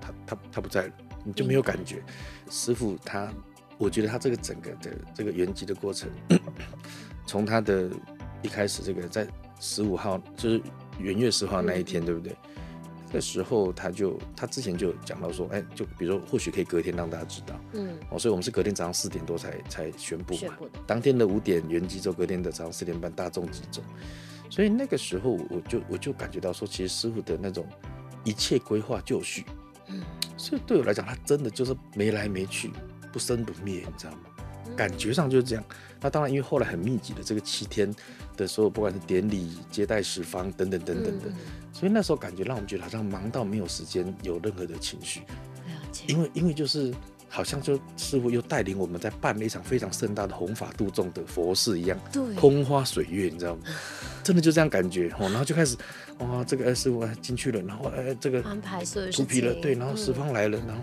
[0.00, 0.92] 他他他不在了，
[1.24, 2.02] 你就没有感觉，
[2.50, 3.32] 师傅他，
[3.78, 6.10] 我觉得他这个整个的这个圆寂的过程。
[7.26, 7.88] 从他的
[8.42, 9.26] 一开始，这个在
[9.60, 10.60] 十五号就是
[10.98, 12.34] 元月十号那一天，对不对？
[13.06, 20.54] 这个时候他就他之前就讲到说，哎，就比如说或许可以隔天让大家知道，嗯，哦，所以我们是隔天早上四点多才才宣布嘛，
[20.86, 23.82] 当天的五点圆寂咒，隔天的早上四点半大众集中，
[24.48, 27.66] 所以那个时候我就我就感觉到说，其实师傅的那种
[28.22, 29.44] 一切规划就绪，
[29.88, 30.00] 嗯，
[30.40, 32.72] 所以对我来讲，他真的就是没来没去，
[33.12, 34.18] 不生不灭，你知道吗？
[34.74, 35.62] 感觉上就是这样。
[36.00, 37.94] 那当然，因为后来很密集的这个七天
[38.38, 41.26] 的所有，不管是典礼、接待十方等等等等的，
[41.74, 45.20] 所以那时候感觉让我们觉得好像忙到没有时间有任何的情绪。
[46.06, 46.94] 因为因为就是
[47.28, 53.62] 好像就师父又带领我们在办了一场非常盛大的弘法度众的佛事一样，对，空花水月，你知道吗？
[54.22, 55.28] 真的就这样感觉哦。
[55.28, 55.76] 然后就开始
[56.18, 60.82] 哇，这个哎师傅进去了，然后哎这个安排所有出皮了，对，然后十方来了，然后。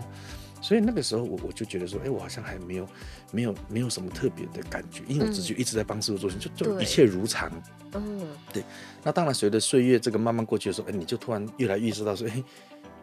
[0.60, 2.88] 所以那个时候我我就觉得说，哎、欸，我好像还没有
[3.30, 7.48] 没有没有什么特别的感觉，因为我自己一直在帮师傅做事，就就一切如常。
[7.92, 8.64] 嗯，对。
[9.04, 12.44] 那当然，随着岁月这个慢慢过去的时候，哎、欸，你就突然越来越意识到说，哎、欸，哎、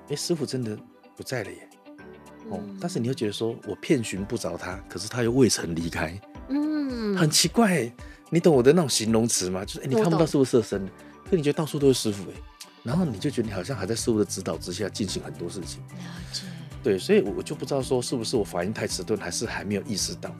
[0.09, 0.77] 欸，师傅真的
[1.15, 1.69] 不在了耶。
[2.49, 6.13] 哦，但是你又觉得说我遍寻不着他，可是他又未曾离开。
[6.49, 7.89] 嗯，很奇怪，
[8.29, 9.63] 你懂我的那种形容词吗？
[9.63, 10.85] 就是哎、欸，你看不到师傅色身，
[11.29, 12.33] 可你觉得到处都是师傅哎，
[12.83, 15.81] 然后你就觉得你好像还在师傅的指导之下进行很多事情。
[16.83, 20.35] 对，所以，我我就不知道说是不是我反应太迟钝，还是还没有意识到。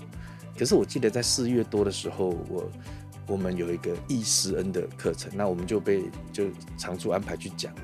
[0.58, 2.71] 可是我记得在四月多的时候，我
[3.28, 7.82] 我们有一个易师恩的课程，那我们就被就常驻安排去讲了。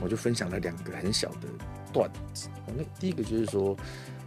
[0.00, 1.48] 我就分享了两个很小的
[1.92, 2.48] 段子。
[2.66, 3.76] 那第一个就是说，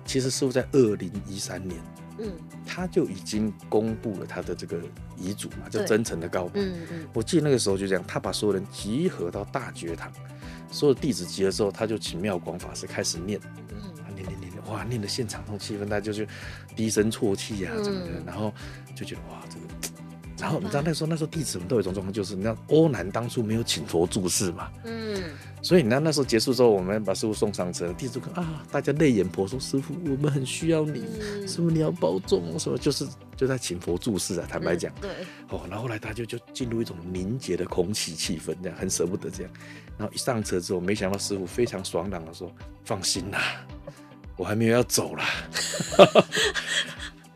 [0.05, 1.77] 其实师傅在二零一三年，
[2.19, 2.31] 嗯，
[2.65, 4.79] 他就已经公布了他的这个
[5.17, 6.53] 遗嘱嘛，就真诚的告白。
[6.55, 7.07] 嗯嗯。
[7.13, 10.11] 我记得那个时候就这样，他把所有人集合到大觉堂。
[10.71, 13.75] 所有弟子集合之后，他就请妙广法师开始念，嗯，
[14.15, 16.27] 念念念念，哇，念的现场那种气氛，大家就是
[16.75, 18.51] 低声啜泣啊，怎么的，然后
[18.95, 19.65] 就觉得哇，这个，
[20.43, 25.23] 然后你知道那时候那时候弟子们都有一种状况，就是你知道欧南当初没有请佛住世嘛，嗯，
[25.61, 31.01] 所以你知道那时候结束之后，我们把师傅送上车，弟子看啊，大家泪眼婆娑，师傅，我们很需要你，
[31.47, 33.07] 师傅你要保重，什么就是。
[33.35, 35.09] 就在请佛注释啊，坦白讲、嗯，对，
[35.49, 39.51] 哦，然后后来他就就进入一种凝结的空气气氛，这样很舍不得这样，
[39.97, 42.49] 然后一上车之后，没想到师傅非常爽朗的说
[42.85, 43.65] ：“放心啦，
[44.37, 45.25] 我还没有要走啦。”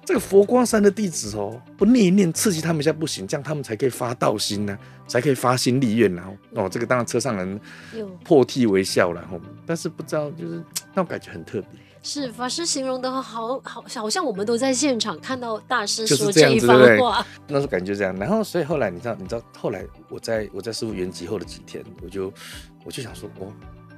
[0.07, 7.59] 这个佛光山的弟子哦，不念一念刺激他们一下不行，这样他们才可以发道心呢、啊，才可以发心立愿然后哦，这个当然车上人
[8.23, 11.67] 破涕为笑了，后但是不知道就是那种感觉很特别。
[12.01, 18.15] 是法师形容的好好，好像我们都在现场看到大师说这一番话，那时候感觉这样。
[18.15, 22.31] 然后，所以后来你知道，你知道后来我在我在师傅圆寂后的几天，我就
[22.85, 23.51] 我就想说，哦，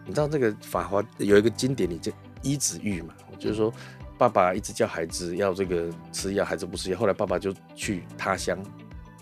[0.07, 3.71] 你知道这个法华有一个经典，你就依止喻嘛，就是说
[4.19, 8.59] 爸爸一直叫孩子要这个吃药，孩子不吃药，后来爸爸就去他乡，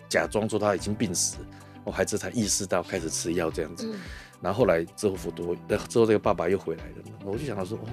[0.10, 1.38] 假装说他已经病死，
[1.84, 3.88] 我孩子才意识到开始吃药这样子。
[3.94, 4.00] 嗯、
[4.42, 5.56] 然后后来之后佛陀，
[5.88, 7.86] 之后这个爸爸又回来了，我就想到说，哦。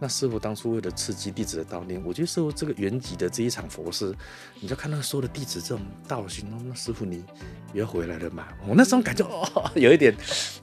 [0.00, 4.12] 那师傅当初为了刺激弟子的道念，我觉得师傅这个原籍的这一场佛事，
[4.58, 7.22] 你就看那所有的弟子这种道心，那师傅你
[7.72, 8.48] 也要回来了嘛？
[8.66, 10.12] 我那时候感觉哦， 有一点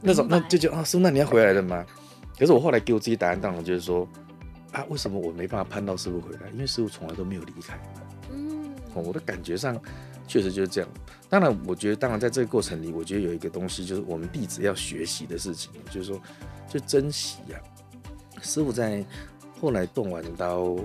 [0.02, 1.86] 那种，那就觉得啊，师傅那你要回来了吗？
[2.38, 4.06] 可是我后来给我自己答案，当然就是说
[4.72, 6.50] 啊，为什么我没办法盼到师傅回来？
[6.52, 7.80] 因为师傅从来都没有离开。
[8.32, 9.80] 嗯，我的感觉上
[10.28, 10.90] 确实就是这样。
[11.30, 16.22] 当然，我觉得当然在这个过程里，我觉得有一个东西就是我们弟子要学习的事情，就是说
[16.68, 17.60] 就珍惜呀、
[18.36, 18.42] 啊。
[18.42, 19.06] 师傅在
[19.60, 20.76] 后来动完刀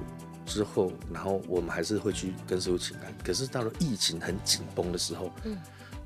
[0.44, 3.14] 之后，然后我们还是会去跟师傅请安。
[3.22, 5.56] 可是到了疫情很紧绷的时候，嗯，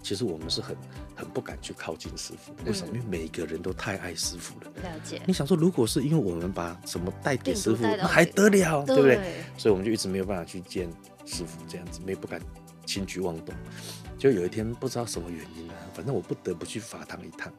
[0.02, 0.76] 其实我们是很
[1.18, 2.54] 很不敢去靠近师傅。
[2.64, 2.94] 为什么？
[2.94, 4.70] 因为每个人都太爱师傅了。
[4.82, 5.20] 了解。
[5.26, 9.42] 你想说，如果是因为我们把什么带给师傅，那还得了，对不对？
[9.56, 10.88] 所以我们就一直没有办法去见
[11.26, 12.40] 师傅，这样子，没不敢
[12.86, 13.54] 轻举妄动。
[14.16, 17.52] 就有一天不知道什么原因啊，反正我不得不去法堂一趟。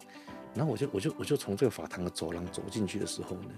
[0.55, 3.51] 然后我就我就我就从这个法堂的走廊走进去的时候呢。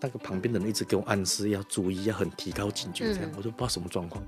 [0.00, 4.24] 那个旁边的人一直给我暗示要注意，要很提高警觉，这样、嗯、我就不知道什么状况，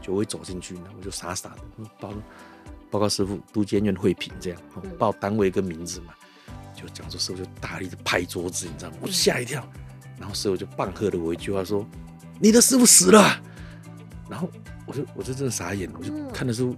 [0.00, 1.58] 就会走进去呢，我就傻傻的
[2.00, 2.12] 报
[2.92, 4.60] 报告师傅，都监院慧平这样，
[4.98, 6.12] 报单位跟名字嘛，
[6.74, 8.98] 就讲说师傅就大力的拍桌子，你知道吗？
[9.00, 9.66] 我吓一跳，
[10.20, 11.86] 然后师傅就棒喝了我一句话说
[12.38, 13.42] ：“你的师傅死了。”
[14.28, 14.46] 然后
[14.86, 16.76] 我就我就真的傻眼了，我就看着师父，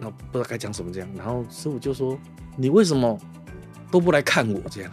[0.00, 2.18] 那不知道该讲什么这样，然后师傅就说
[2.56, 3.18] ：“你为什么
[3.90, 4.90] 都不来看我这样？”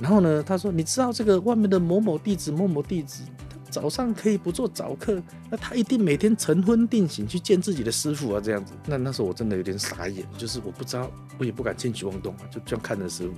[0.00, 3.45] 然后呢，他说：“你知道这个外面的某某弟子，某某弟子，他
[3.76, 8.72] 早上可以不做早课，那他一定每天晨昏定省去见自己的师傅啊，这样子。
[8.86, 13.34] 那那时候我真的有点傻眼，就是我不知道，我也不敢轻举妄动啊，就这样看着师傅。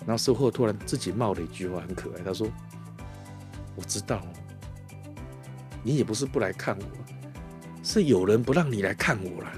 [0.00, 2.46] 然后师傅突然自己冒了一句话，很可爱，他说
[3.74, 4.22] ：‘我知道，
[5.82, 6.84] 你也不是不来看我，
[7.82, 9.50] 是有人不让你来看我了。’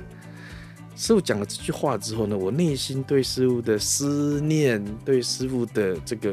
[0.94, 6.32] 师傅讲了这句话之后呢，我内心对师傅的思念，对师傅的这个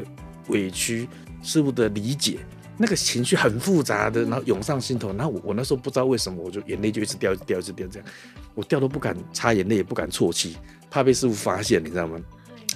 [0.50, 1.08] 委屈，
[1.42, 2.38] 师傅的理解，
[2.76, 5.12] 那个情绪很复杂的，然后涌上心头。
[5.14, 8.08] 然后我我那时候不知道为什么，我就眼泪就一直掉，一直掉，一直掉，这样，
[8.54, 10.56] 我掉都不敢擦眼泪，也不敢啜泣，
[10.90, 12.20] 怕被师傅发现，你知道吗？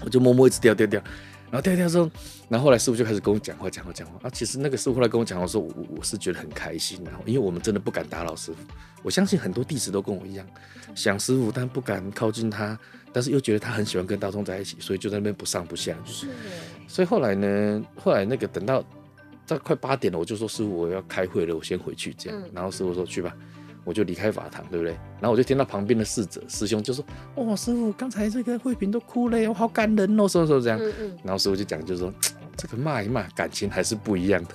[0.04, 1.02] 我就默默一直掉掉掉。
[1.48, 2.11] 然后掉掉之后，
[2.48, 4.18] 然后后来师傅就开始跟我讲话，讲话，讲话。
[4.22, 7.00] 啊，其实那个师傅后来跟我讲的时候，我我是觉得很开心。
[7.04, 8.59] 然后，因为我们真的不敢打扰师傅，
[9.04, 10.44] 我相信很多弟子都跟我一样，
[10.96, 12.76] 想师傅但不敢靠近他，
[13.12, 15.96] 但是又觉得他很喜欢跟大众在一起，所以就在那边不上不下。
[16.04, 16.26] 是。
[16.88, 18.85] 所以后来呢，后来那个等到
[19.46, 22.42] 在快八点了，我就说师傅我要开会了，我先回去这样。
[22.52, 23.32] 然后师傅说去吧。
[23.85, 24.94] 我就离开法堂，对不对？
[25.20, 27.04] 然后我就听到旁边的侍者师兄就说
[27.37, 30.76] ：“哦，师傅，刚才这个慧萍都哭了，我好感人哦，什么什么这样。
[30.76, 32.12] 嗯嗯”然后师傅就讲，就是说
[32.56, 34.54] 这个骂一骂，感情还是不一样的。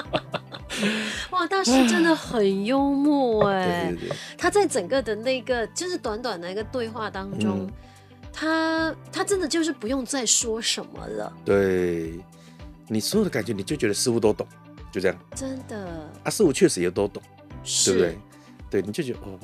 [1.30, 3.92] 哇，大师真的很幽默 哎！
[3.92, 7.70] 对对对，他在整个的那个就是短短的一个对话当中，嗯、
[8.32, 11.32] 他他真的就是不用再说什么了。
[11.44, 12.18] 对，
[12.90, 14.46] 你所有的感觉，你就觉得师傅都懂，
[14.90, 15.16] 就这样。
[15.34, 16.10] 真的。
[16.24, 17.22] 啊，师傅确实也都懂。
[17.84, 18.18] 对不对？
[18.70, 19.38] 对，你就觉得哦，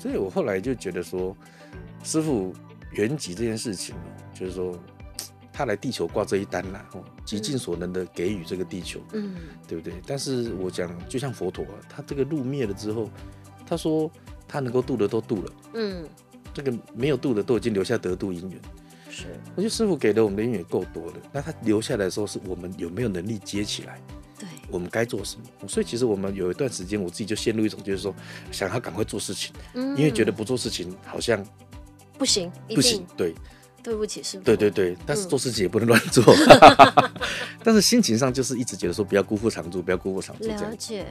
[0.00, 1.36] 所以我后来就觉得说，
[2.02, 2.52] 师傅
[2.90, 3.94] 圆寂这件事情，
[4.34, 4.76] 就是说
[5.52, 9.36] 他来地球挂这一单啦，哦，极尽所能的给予这个地球，嗯，
[9.68, 9.94] 对不对？
[10.04, 13.08] 但是我讲，就像佛陀啊，他这个路灭了之后，
[13.64, 14.10] 他说
[14.48, 16.04] 他能够度的都度了，嗯，
[16.52, 18.60] 这个没有度的都已经留下得度因缘，
[19.16, 19.24] 是，
[19.54, 23.98] 我觉得师傅给的我们的因也够多的，那他留下来的时候，是我们有没有能力接起来？
[24.38, 25.66] 对我们该做什么？
[25.66, 28.14] 所以其实我们有一段时间，我自己就陷入一种，就是说，
[28.52, 31.42] 想要赶快做事情，嗯，因为觉得不做事情好像
[32.18, 33.34] 不行，不行，对，
[33.86, 37.10] 对不起，师傅，对对对，但是做事情也不能乱做，嗯、
[37.62, 41.06] 但是心情上就是一直觉得说，不要辜负常住，不要辜负常住这样，了解。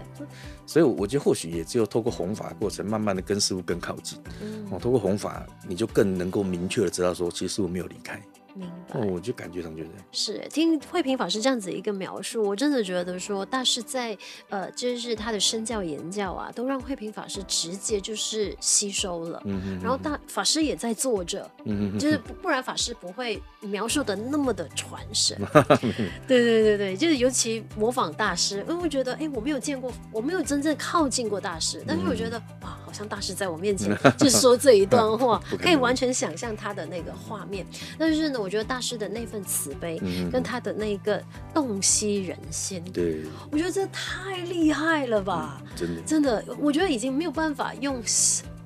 [0.65, 8.21] 所以我觉得或许也只有透过弘法过程，慢慢的跟师傅更靠近，嗯，哦，透过弘法，你就更能够明确的知道说，其实师傅没有离开。
[8.55, 14.17] 明白，哦，我就感觉上就是是听慧平法师这样子一个描述，我真的觉得说大师在
[14.49, 19.41] 呃，就是他的身教言教啊，都让慧平法师直接就是吸收了。
[19.45, 19.79] 嗯嗯。
[19.81, 25.37] 然后大法师也在做着，嗯嗯，就是不然法师不会描述的那么的传神。
[26.25, 37.65] 对对对对，就是尤其模仿大师，因为我觉得哎，我没有见过，我没有真正靠近过大师，但是我觉得哇，好像大师在我面前 就说这一段话，可以完全想象他的那个画面。
[37.97, 39.99] 但是呢，我觉得大师的那份慈悲，
[40.31, 41.19] 跟他的那个
[41.51, 45.59] 洞悉人心，对，我觉得这太厉害了吧！
[45.75, 47.99] 真的，真的，我觉得已经没有办法用。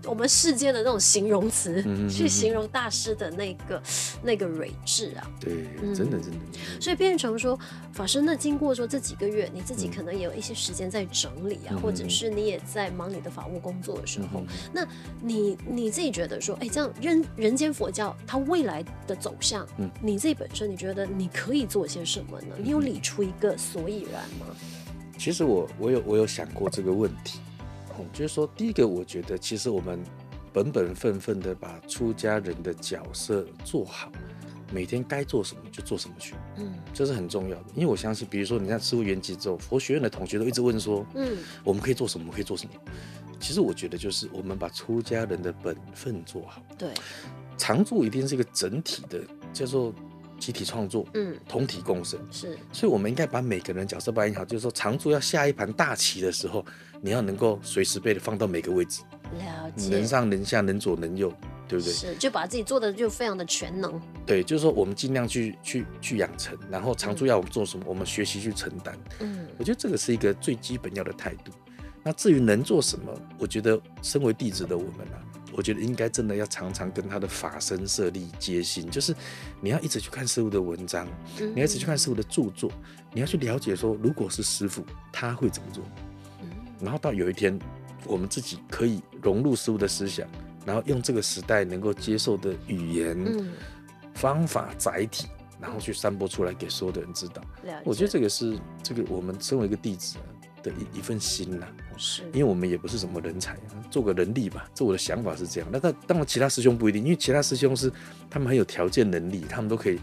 [0.09, 3.81] 我们世间的那种形容词去形容大师的那个
[4.23, 6.37] 那个睿智啊，对，真的真的。
[6.81, 7.57] 所以变成说，
[7.93, 14.43] 法师，那经过说这几个月，你自己可能也有一些时间在整理啊，或者是你也在忙你的法务工作的时候，
[14.73, 14.87] 那
[15.21, 22.55] 你你自己觉得说，哎，这样人人间佛教它未来的走向，嗯你自己本身你觉得你可以做些什么呢？
[22.57, 24.47] 你有理出一个所以然吗？
[25.19, 27.39] 其实我我有我有想过这个问题。
[28.13, 29.99] 就是说，第一个，我觉得其实我们
[30.53, 34.11] 本本分分的把出家人的角色做好，
[34.71, 37.65] 每天该做什么就做什么去，嗯，这是很重要的。
[37.75, 42.23] 因为我相信，比如说你看师父圆寂之后，佛学院的同学都一直问说，嗯，我们可以做什么？
[42.23, 42.73] 我们可以做什么？
[43.39, 46.61] 其实我觉得就是我们把出家人的本分做好。
[46.77, 46.89] 对，
[47.57, 49.21] 常住一定是一个整体的，
[49.53, 49.93] 叫做。
[50.39, 54.45] 集体创作，嗯，同体共生是，所以我们应该把每个人角色扮演好。
[54.45, 56.65] 就是说，常住要下一盘大棋的时候，
[57.01, 59.01] 你要能够随时被放到每个位置，
[59.37, 61.33] 了解，能上能下，能左能右，
[61.67, 61.93] 对不对？
[61.93, 63.99] 是，就把自己做的就非常的全能。
[64.25, 68.97] 对，就是说我们尽量去去去养成，然后常住要我们做什么，我们学习去承担。
[69.19, 71.51] 嗯，我觉得这个是一个最基本要的态度。
[72.03, 75.23] 那至于能做什么，我觉得身为弟子的我们呢、啊？
[75.51, 79.13] 我觉得应该真的要常常跟他的法身舍利接心，就是
[79.59, 81.07] 你要一直去看师傅的文章，
[81.37, 82.71] 你要一直去看师傅的著作，
[83.13, 85.83] 你要去了解说，如果是师傅他会怎么做，
[86.81, 87.57] 然后到有一天
[88.05, 90.27] 我们自己可以融入师父的思想，
[90.65, 93.17] 然后用这个时代能够接受的语言、
[94.13, 95.27] 方法、载体，
[95.59, 97.41] 然后去散播出来给所有的人知道。
[97.83, 100.17] 我觉得这个是这个我们身为一个弟子。
[100.61, 101.65] 的一一份心呐，
[101.95, 103.55] 是因为我们也不是什么人才，
[103.89, 104.69] 做个人力吧。
[104.75, 105.69] 这我的想法是这样。
[105.71, 107.89] 那他当然其他师兄不一定，因为其他师兄是
[108.29, 109.97] 他们很有条件能力，他们都可以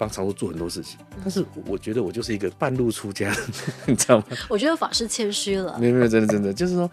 [0.00, 0.98] 帮常住做很多事情。
[1.20, 3.30] 但是我觉得我就是一个半路出家，
[3.86, 4.24] 你知道吗？
[4.48, 5.78] 我觉得法师谦虚了。
[5.78, 6.90] 没有没有，真的真的，就是说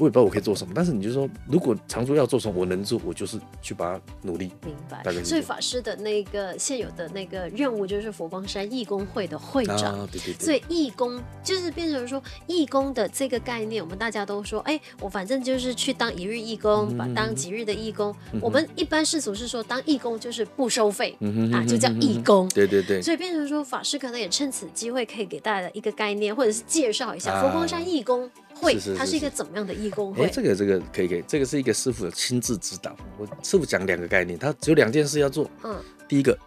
[0.00, 4.50] 我也不知道我可以做什么，但是你就说，如果常住要做什么，我能做，我就是去把它努力。
[4.64, 5.04] 明白。
[5.22, 10.00] 所以法师的那个现有的那个任务就是佛光山义工会的会长。
[10.00, 10.44] 啊、对对对。
[10.44, 18.14] 所以义工就是变成说义工的这个概念，我们大家都说，哎，我反正就是去当一日义工，嗯、把当几日的义工。
[18.32, 22.48] 嗯、我们一般世俗是说，当义工就是不收费、嗯、啊，就叫义工。
[22.48, 23.02] 对对对。
[23.02, 28.24] 所以变成说，法师可能也趁此机会可以给大家一个概念，或者是介绍一下佛光山义工。
[28.24, 28.30] 啊
[28.60, 30.26] 会，是是是是，它是一个怎么样的义工会？
[30.26, 32.94] 哎，这个这个可以可以，这个是一个师傅的亲自指导。
[33.18, 35.50] 我师傅讲两个概念，他只有两件事要做。
[35.64, 36.38] 嗯，第一个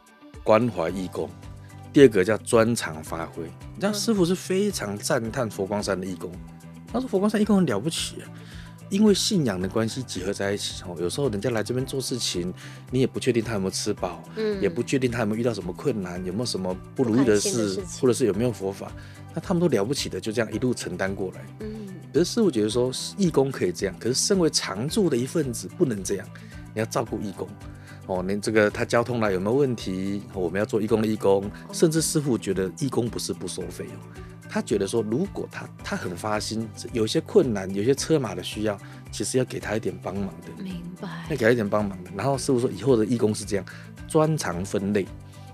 [0.43, 1.29] 关怀义工，
[1.91, 3.43] 第二个叫专长发挥。
[3.43, 6.31] 你知道师傅是非常赞叹佛光山的义工，
[6.91, 8.29] 他说佛光山义工很了不起啊，
[8.89, 10.83] 因为信仰的关系结合在一起。
[10.83, 12.53] 哦，有时候人家来这边做事情，
[12.91, 18.91] 你也不确定他有没有吃饱，嗯，也不确定他有没有遇到什么困难，有没有什么不如意的事，的或者是有没有佛法，
[19.33, 21.45] 那他们都了不起的，就这样一路承担过来。
[21.59, 21.87] 嗯。
[22.13, 26.27] 可是师傅觉得说，义工可以这样，可是身为常住的一份子不能这样。
[26.75, 27.47] 你要照顾义工
[28.05, 30.21] 哦，你这个他交通来有没有问题？
[30.33, 33.97] 我们要做义工的义工，甚至师傅觉得义工不是不收费哦，
[34.49, 38.77] 他觉得说，如果他他很发心，有些困难，有些车马的需要，
[39.11, 40.63] 其实要给他一点帮忙的。
[40.63, 41.07] 明白。
[41.29, 42.11] 要给他一点帮忙的。
[42.15, 43.65] 然后师傅说，以后的义工是这样，
[44.07, 45.07] 专长分类。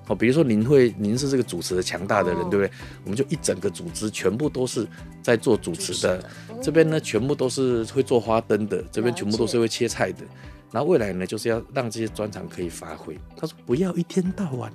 [0.10, 2.72] 哦，比如说您会，您是这个主持的强大的人，哦、对不对？
[3.06, 4.86] 我们就一整个组织全部都是
[5.22, 6.30] 在做主持的，
[6.62, 10.26] 这边呢全部都是会做花灯的，这边全部都是会切菜的。
[10.72, 13.18] 然后未来呢，就是要让这些专长可以发挥。
[13.38, 14.72] 他说不要一天到晚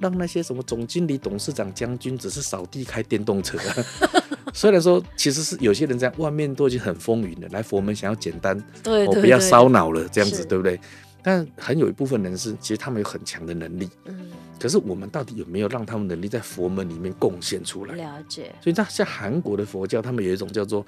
[0.00, 3.58] 让那些什么总经理、董事长、将军只是扫地开电动车。
[4.54, 10.80] 虽然说其实是有些人这样，外面都已经很风云了，来佛门想要简单，对，对，对，哦，不要烧脑了，这样子对不对？
[11.28, 14.30] 但很有一部分人是，其实他们有很强的能力，嗯。
[14.58, 17.94] 可是我们到底有没有让他们能力在佛门里面贡献出来？
[17.94, 18.50] 了解。
[18.62, 20.84] 所以，在像韩国的佛教，他们有一种叫做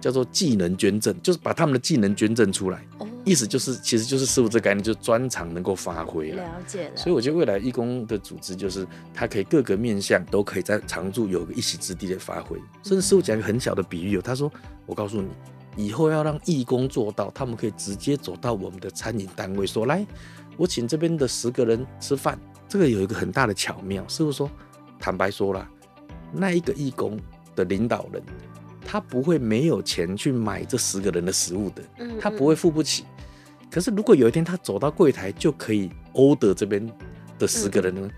[0.00, 2.84] 叫做技能捐赠，就是把他们的技能捐赠出来。
[2.98, 3.06] 哦。
[3.24, 6.42] 意思就是，其实就是师傅这概念，就是专长能够发挥了。
[6.42, 6.96] 了解了。
[6.96, 8.84] 所以我觉得未来义工的组织，就是
[9.14, 12.58] 它可以各个面向都可以在常驻有个一席之地的发挥。
[12.82, 14.52] 甚至师傅讲一个很小的比喻，他说
[14.86, 15.28] ：“我告诉你，
[15.76, 20.06] 以后要让义工做到，他们可以直接走到我们的餐饮单位，说来，
[20.56, 24.50] 我请这边的十个人吃饭。”这个有一个很大的巧妙，师傅说，
[24.98, 25.68] 坦白说了，
[26.32, 27.18] 那一个义工
[27.54, 28.22] 的领导人，
[28.84, 31.82] 他不会没有钱去买这十个人的食物的，
[32.20, 33.04] 他不会付不起。
[33.70, 36.90] 可是如果有一天他走到柜台就可以 order 这边
[37.38, 38.08] 的十个人呢？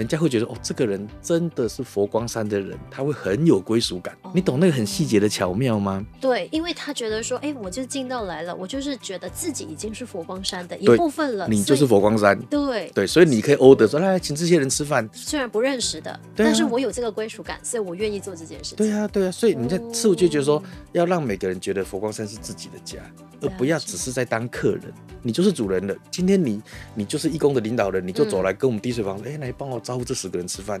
[0.00, 4.16] 人家会觉得哦，这个人真的是佛光山的人，他会很有归属感。
[4.22, 6.02] 哦、你懂那个很细节的巧妙吗？
[6.18, 11.46] 对，因为他觉得说，哎，我就进到来了，我就是觉得自己已经是佛光山的一部分了。
[11.46, 12.40] 你就是佛光山。
[12.48, 15.06] 对对，所以你可以 order 说，来请这些人吃饭。
[15.12, 18.76] 虽然不认识的，啊、但是我有这个归属感，所以我愿意做这件事情。
[18.78, 23.00] 对啊，对啊，所以你在吃，我就觉得说，要让每个人觉得佛光山是自己的家，
[23.42, 24.84] 而不要只是在当客人。
[25.22, 25.94] 你就是主人了。
[26.10, 26.62] 今天你
[26.94, 30.80] 你就是义工的领导人，你就走来跟我们滴水房，哎、嗯，来帮我招呼这十个人吃饭。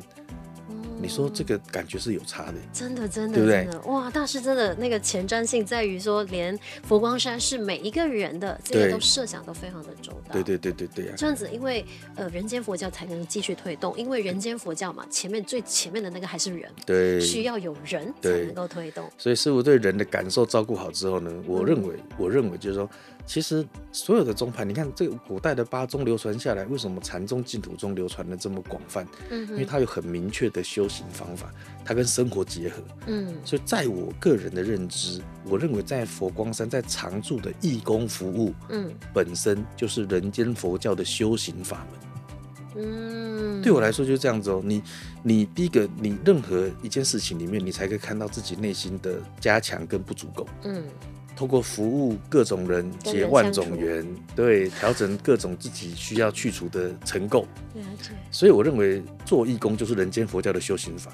[1.02, 3.90] 你说这个感觉是有差的，真的真的，对不对？
[3.90, 6.56] 哇，大师真的那个前瞻性在于说，连
[6.86, 10.32] 佛光山是每一个人的，这个都设想都非常的周到。
[10.34, 11.14] 对对对对对啊！
[11.16, 11.84] 这样子，因为
[12.14, 19.10] 呃，人间佛教才能继续推动，因为人间佛教嘛，前面最前面的那个还是人，对，需要有人才能够推动。
[19.16, 22.88] 所以师傅对人的感受照顾好之后呢，我认为，嗯、我认为就是说。
[23.26, 29.06] 其实所有的宗派，你看这个古代的八宗流传下来，为什么禅宗、净土宗流传的这么广泛？
[29.30, 31.52] 嗯，因为它有很明确的修行方法，
[31.84, 32.82] 它跟生活结合。
[33.06, 42.00] 嗯，所以在我个人的认知，我认为在佛光山在常住的义工服务，嗯，本身就是人间佛教的修行法门。
[42.76, 44.62] 嗯，对我来说就是这样子哦。
[44.64, 44.80] 你
[45.24, 50.46] 你第一个，你任何一件事情里面，你才可以看到自己内心的加强跟不足够。
[50.62, 50.84] 嗯。
[51.40, 57.46] 通过服务各种人结万种缘，对，调整各种自己需要去除的尘垢。
[58.30, 61.10] 所以我认为做义工就是人间佛教的修行法，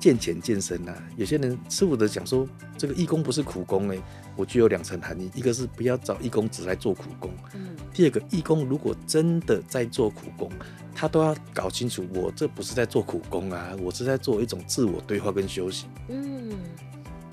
[0.00, 0.92] 见浅见深呐。
[1.16, 2.44] 有些人师父的讲说，
[2.76, 4.02] 这个义工不是苦工哎，
[4.34, 10.50] 我具有两层含义，一个是不要找义工只来做苦工，嗯，第二个义工如果真的在做苦工，
[10.92, 16.50] 他都要搞清楚，我这不是在做苦工啊，我是在做一种自我对话跟修行，嗯。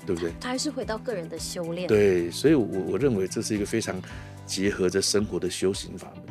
[0.06, 0.32] 对不对？
[0.40, 1.86] 他还是回到个人的修炼。
[1.88, 4.00] 对，所以我，我我认为这是一个非常
[4.46, 6.29] 结合着生活的修行法门。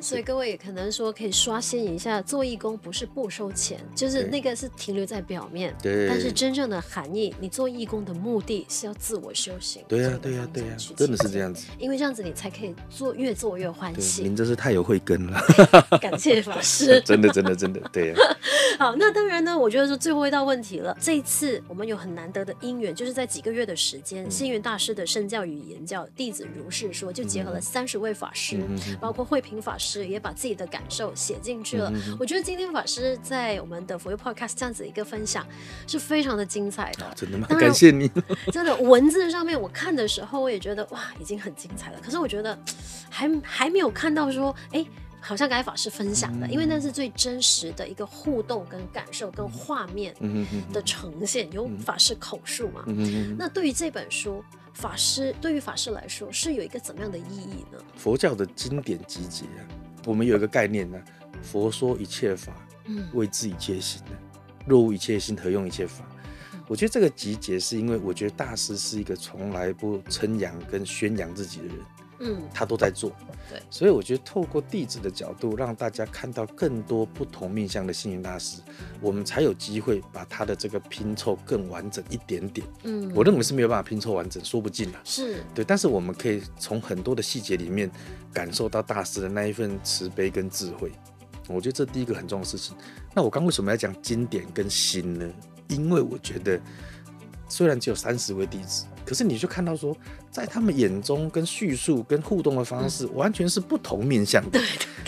[0.00, 5.74] 所以各位也可能说可以刷新一下，做义工不是不收钱，就是那个是停留在表面。
[5.82, 6.06] 对。
[6.08, 9.82] 但是真正的含义，你做义工的目的是要自我修行。
[9.88, 11.66] 对呀、啊，对呀、啊，对呀、啊，真的是这样子。
[11.78, 14.22] 因为这样子你才可以做越做越欢喜。
[14.22, 15.40] 您真是太有慧根了，
[16.00, 17.00] 感谢法师。
[17.04, 18.18] 真的，真的，真的，对、啊。
[18.78, 20.96] 好，那当然呢，我觉得说最后一道问题了。
[21.00, 31.90] 这一次我们有很难得的因缘，就是在几个月的时间，星云大师的身教与言教，弟子如是说，就结合了三十位法师，嗯、包括慧平法师，也把自己的感受写进去了。
[31.94, 35.46] 嗯、我觉得今天法师在我们的佛佑 Podcast 这样子一个分享
[35.86, 37.12] 是非常的精彩的。
[37.14, 37.46] 真的吗？
[37.48, 38.10] 感谢你。
[38.52, 42.00] 真的文字上面我看的时候，我也觉得哇，已经很精彩了。
[42.02, 42.58] 可是我觉得
[43.10, 44.84] 还还没有看到说，哎。
[45.18, 50.14] 好像刚才法师分享的，因为那是最真实的一个互动跟感受跟画面
[50.72, 52.84] 的呈现，由法师口述嘛。
[53.36, 54.44] 那对于这本书，
[54.76, 57.78] 法师对于法师来说是有一个怎么样的意义呢？
[57.96, 59.64] 佛教的经典集结啊，
[60.04, 61.02] 我们有一个概念呢，
[61.42, 62.52] 佛说一切法，
[63.14, 64.10] 为治一切心的，
[64.66, 66.04] 若无一切心，何用一切法？
[66.68, 71.76] 我觉得这个集结是因为我觉得大师是一个从来不称扬跟宣扬自己的人。
[72.18, 73.10] 嗯，他都在做，
[73.50, 78.60] 对，所以我觉得透过弟子的角度，让大家看到更多不同面向的星云大师，
[79.00, 82.66] 我们才有机会把他的这个拼凑更完整一点点。
[82.84, 85.00] 嗯，我认为是没有办法拼凑完整，说不尽了。
[85.04, 87.90] 是对，但是我们可以从很多的细节里面
[88.32, 90.90] 感受到大师的那一份慈悲跟智慧。
[91.48, 92.76] 我觉得这第一个很重要的事情。
[93.14, 95.30] 那我刚为什么要讲经典跟心呢？
[95.68, 96.60] 因为我觉得
[97.48, 98.86] 虽然只有三十位弟子。
[99.06, 99.96] 可是你就看到说，
[100.30, 104.58] 在他们眼中跟叙述跟互动的方式完全是不同面向的。
[104.58, 104.62] 对，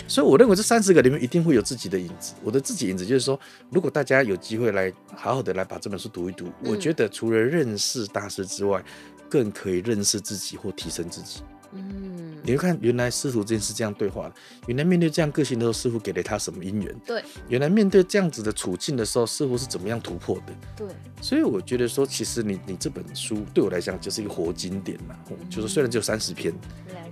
[0.07, 2.33] 所以我认为这三十个里面一定会有自己的影子。
[2.41, 3.37] 我的自己影子就是说，
[3.69, 8.81] 如果大家有机会来好好的来把这本书读一读，我觉得除了认识大师之外，
[9.29, 11.41] 更可以认识自己或提升自己。
[11.73, 14.35] 嗯，你会看原来师徒之间是这样对话的，
[14.67, 16.95] 原来面对这样个性的时候，师傅给了他什么因缘？
[17.05, 20.53] 对，原来面对这样子的处境的时候，师傅是怎么样突破的？
[20.75, 20.87] 对，
[21.21, 26.53] 所以我觉得说，其实你你这本书对我来讲就是一个活经典嘛，嗯、就是虽然只有三十篇，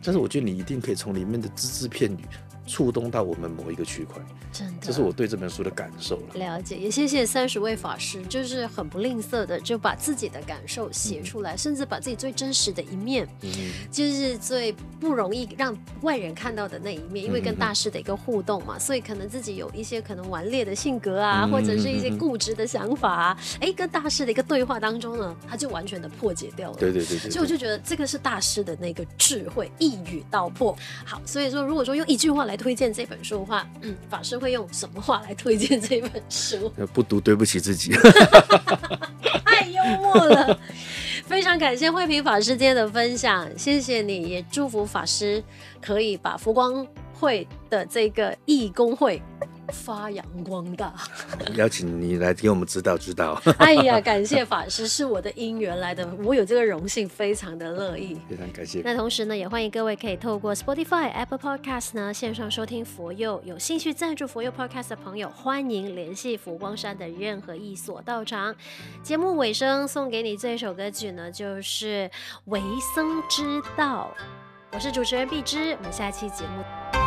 [0.03, 2.25] 但是我觉得你一定可以从里面的只字片语。
[2.68, 6.34] 触动到我们某一个区块，真的，这是我对这本书的感受了。
[6.34, 13.49] 了解，也谢谢三十位法师，就是很不吝啬的，就把自己的感受写出来，嗯、甚至把自己最真实的一面，嗯、
[13.89, 26.78] 就是最不容易让外人看到的那一面，因为跟大师的一个互动嘛，嗯、所以可能自己有一些可能顽劣的性格啊，嗯、或者是一些固执的想法啊，哎、嗯，跟大师的一个对话当中呢，他就完全的破解掉了。
[26.78, 30.78] 对对对对，所以我就觉得这个是大师的那个智慧，一语道破。
[31.05, 32.56] 好，所以说如果说用一句话来。
[32.57, 36.69] 推荐这本书的话，嗯，法师会用什么话来推荐这本书？
[36.91, 37.91] 不读对不起自己，
[39.45, 40.59] 太幽默了。
[41.25, 45.43] 非常感谢慧平法师今天的分享，谢谢你，也祝福法师
[45.81, 49.21] 可以把佛光会的这个义工会。
[49.74, 50.93] 发扬光大，
[51.55, 53.34] 邀请你来给我们指导指导。
[53.57, 58.18] 哎呀，感谢法师，是我的因缘来的，我有这个荣幸，非常的乐意。
[58.30, 58.82] 非常感谢。
[58.84, 63.41] 那同时呢，也欢迎各位可以透过 Spotify、Apple Podcast 呢线上收听佛佑。
[63.43, 68.55] 有兴趣赞助佛佑 Podcast 的朋友，欢迎联系佛光山的任何一所道场。
[69.03, 72.09] 节目尾声送给你这一首歌曲呢，就是
[72.45, 72.61] 《为
[72.95, 74.11] 僧之道》。
[74.74, 77.06] 我是主持人碧芝，我们下期节目。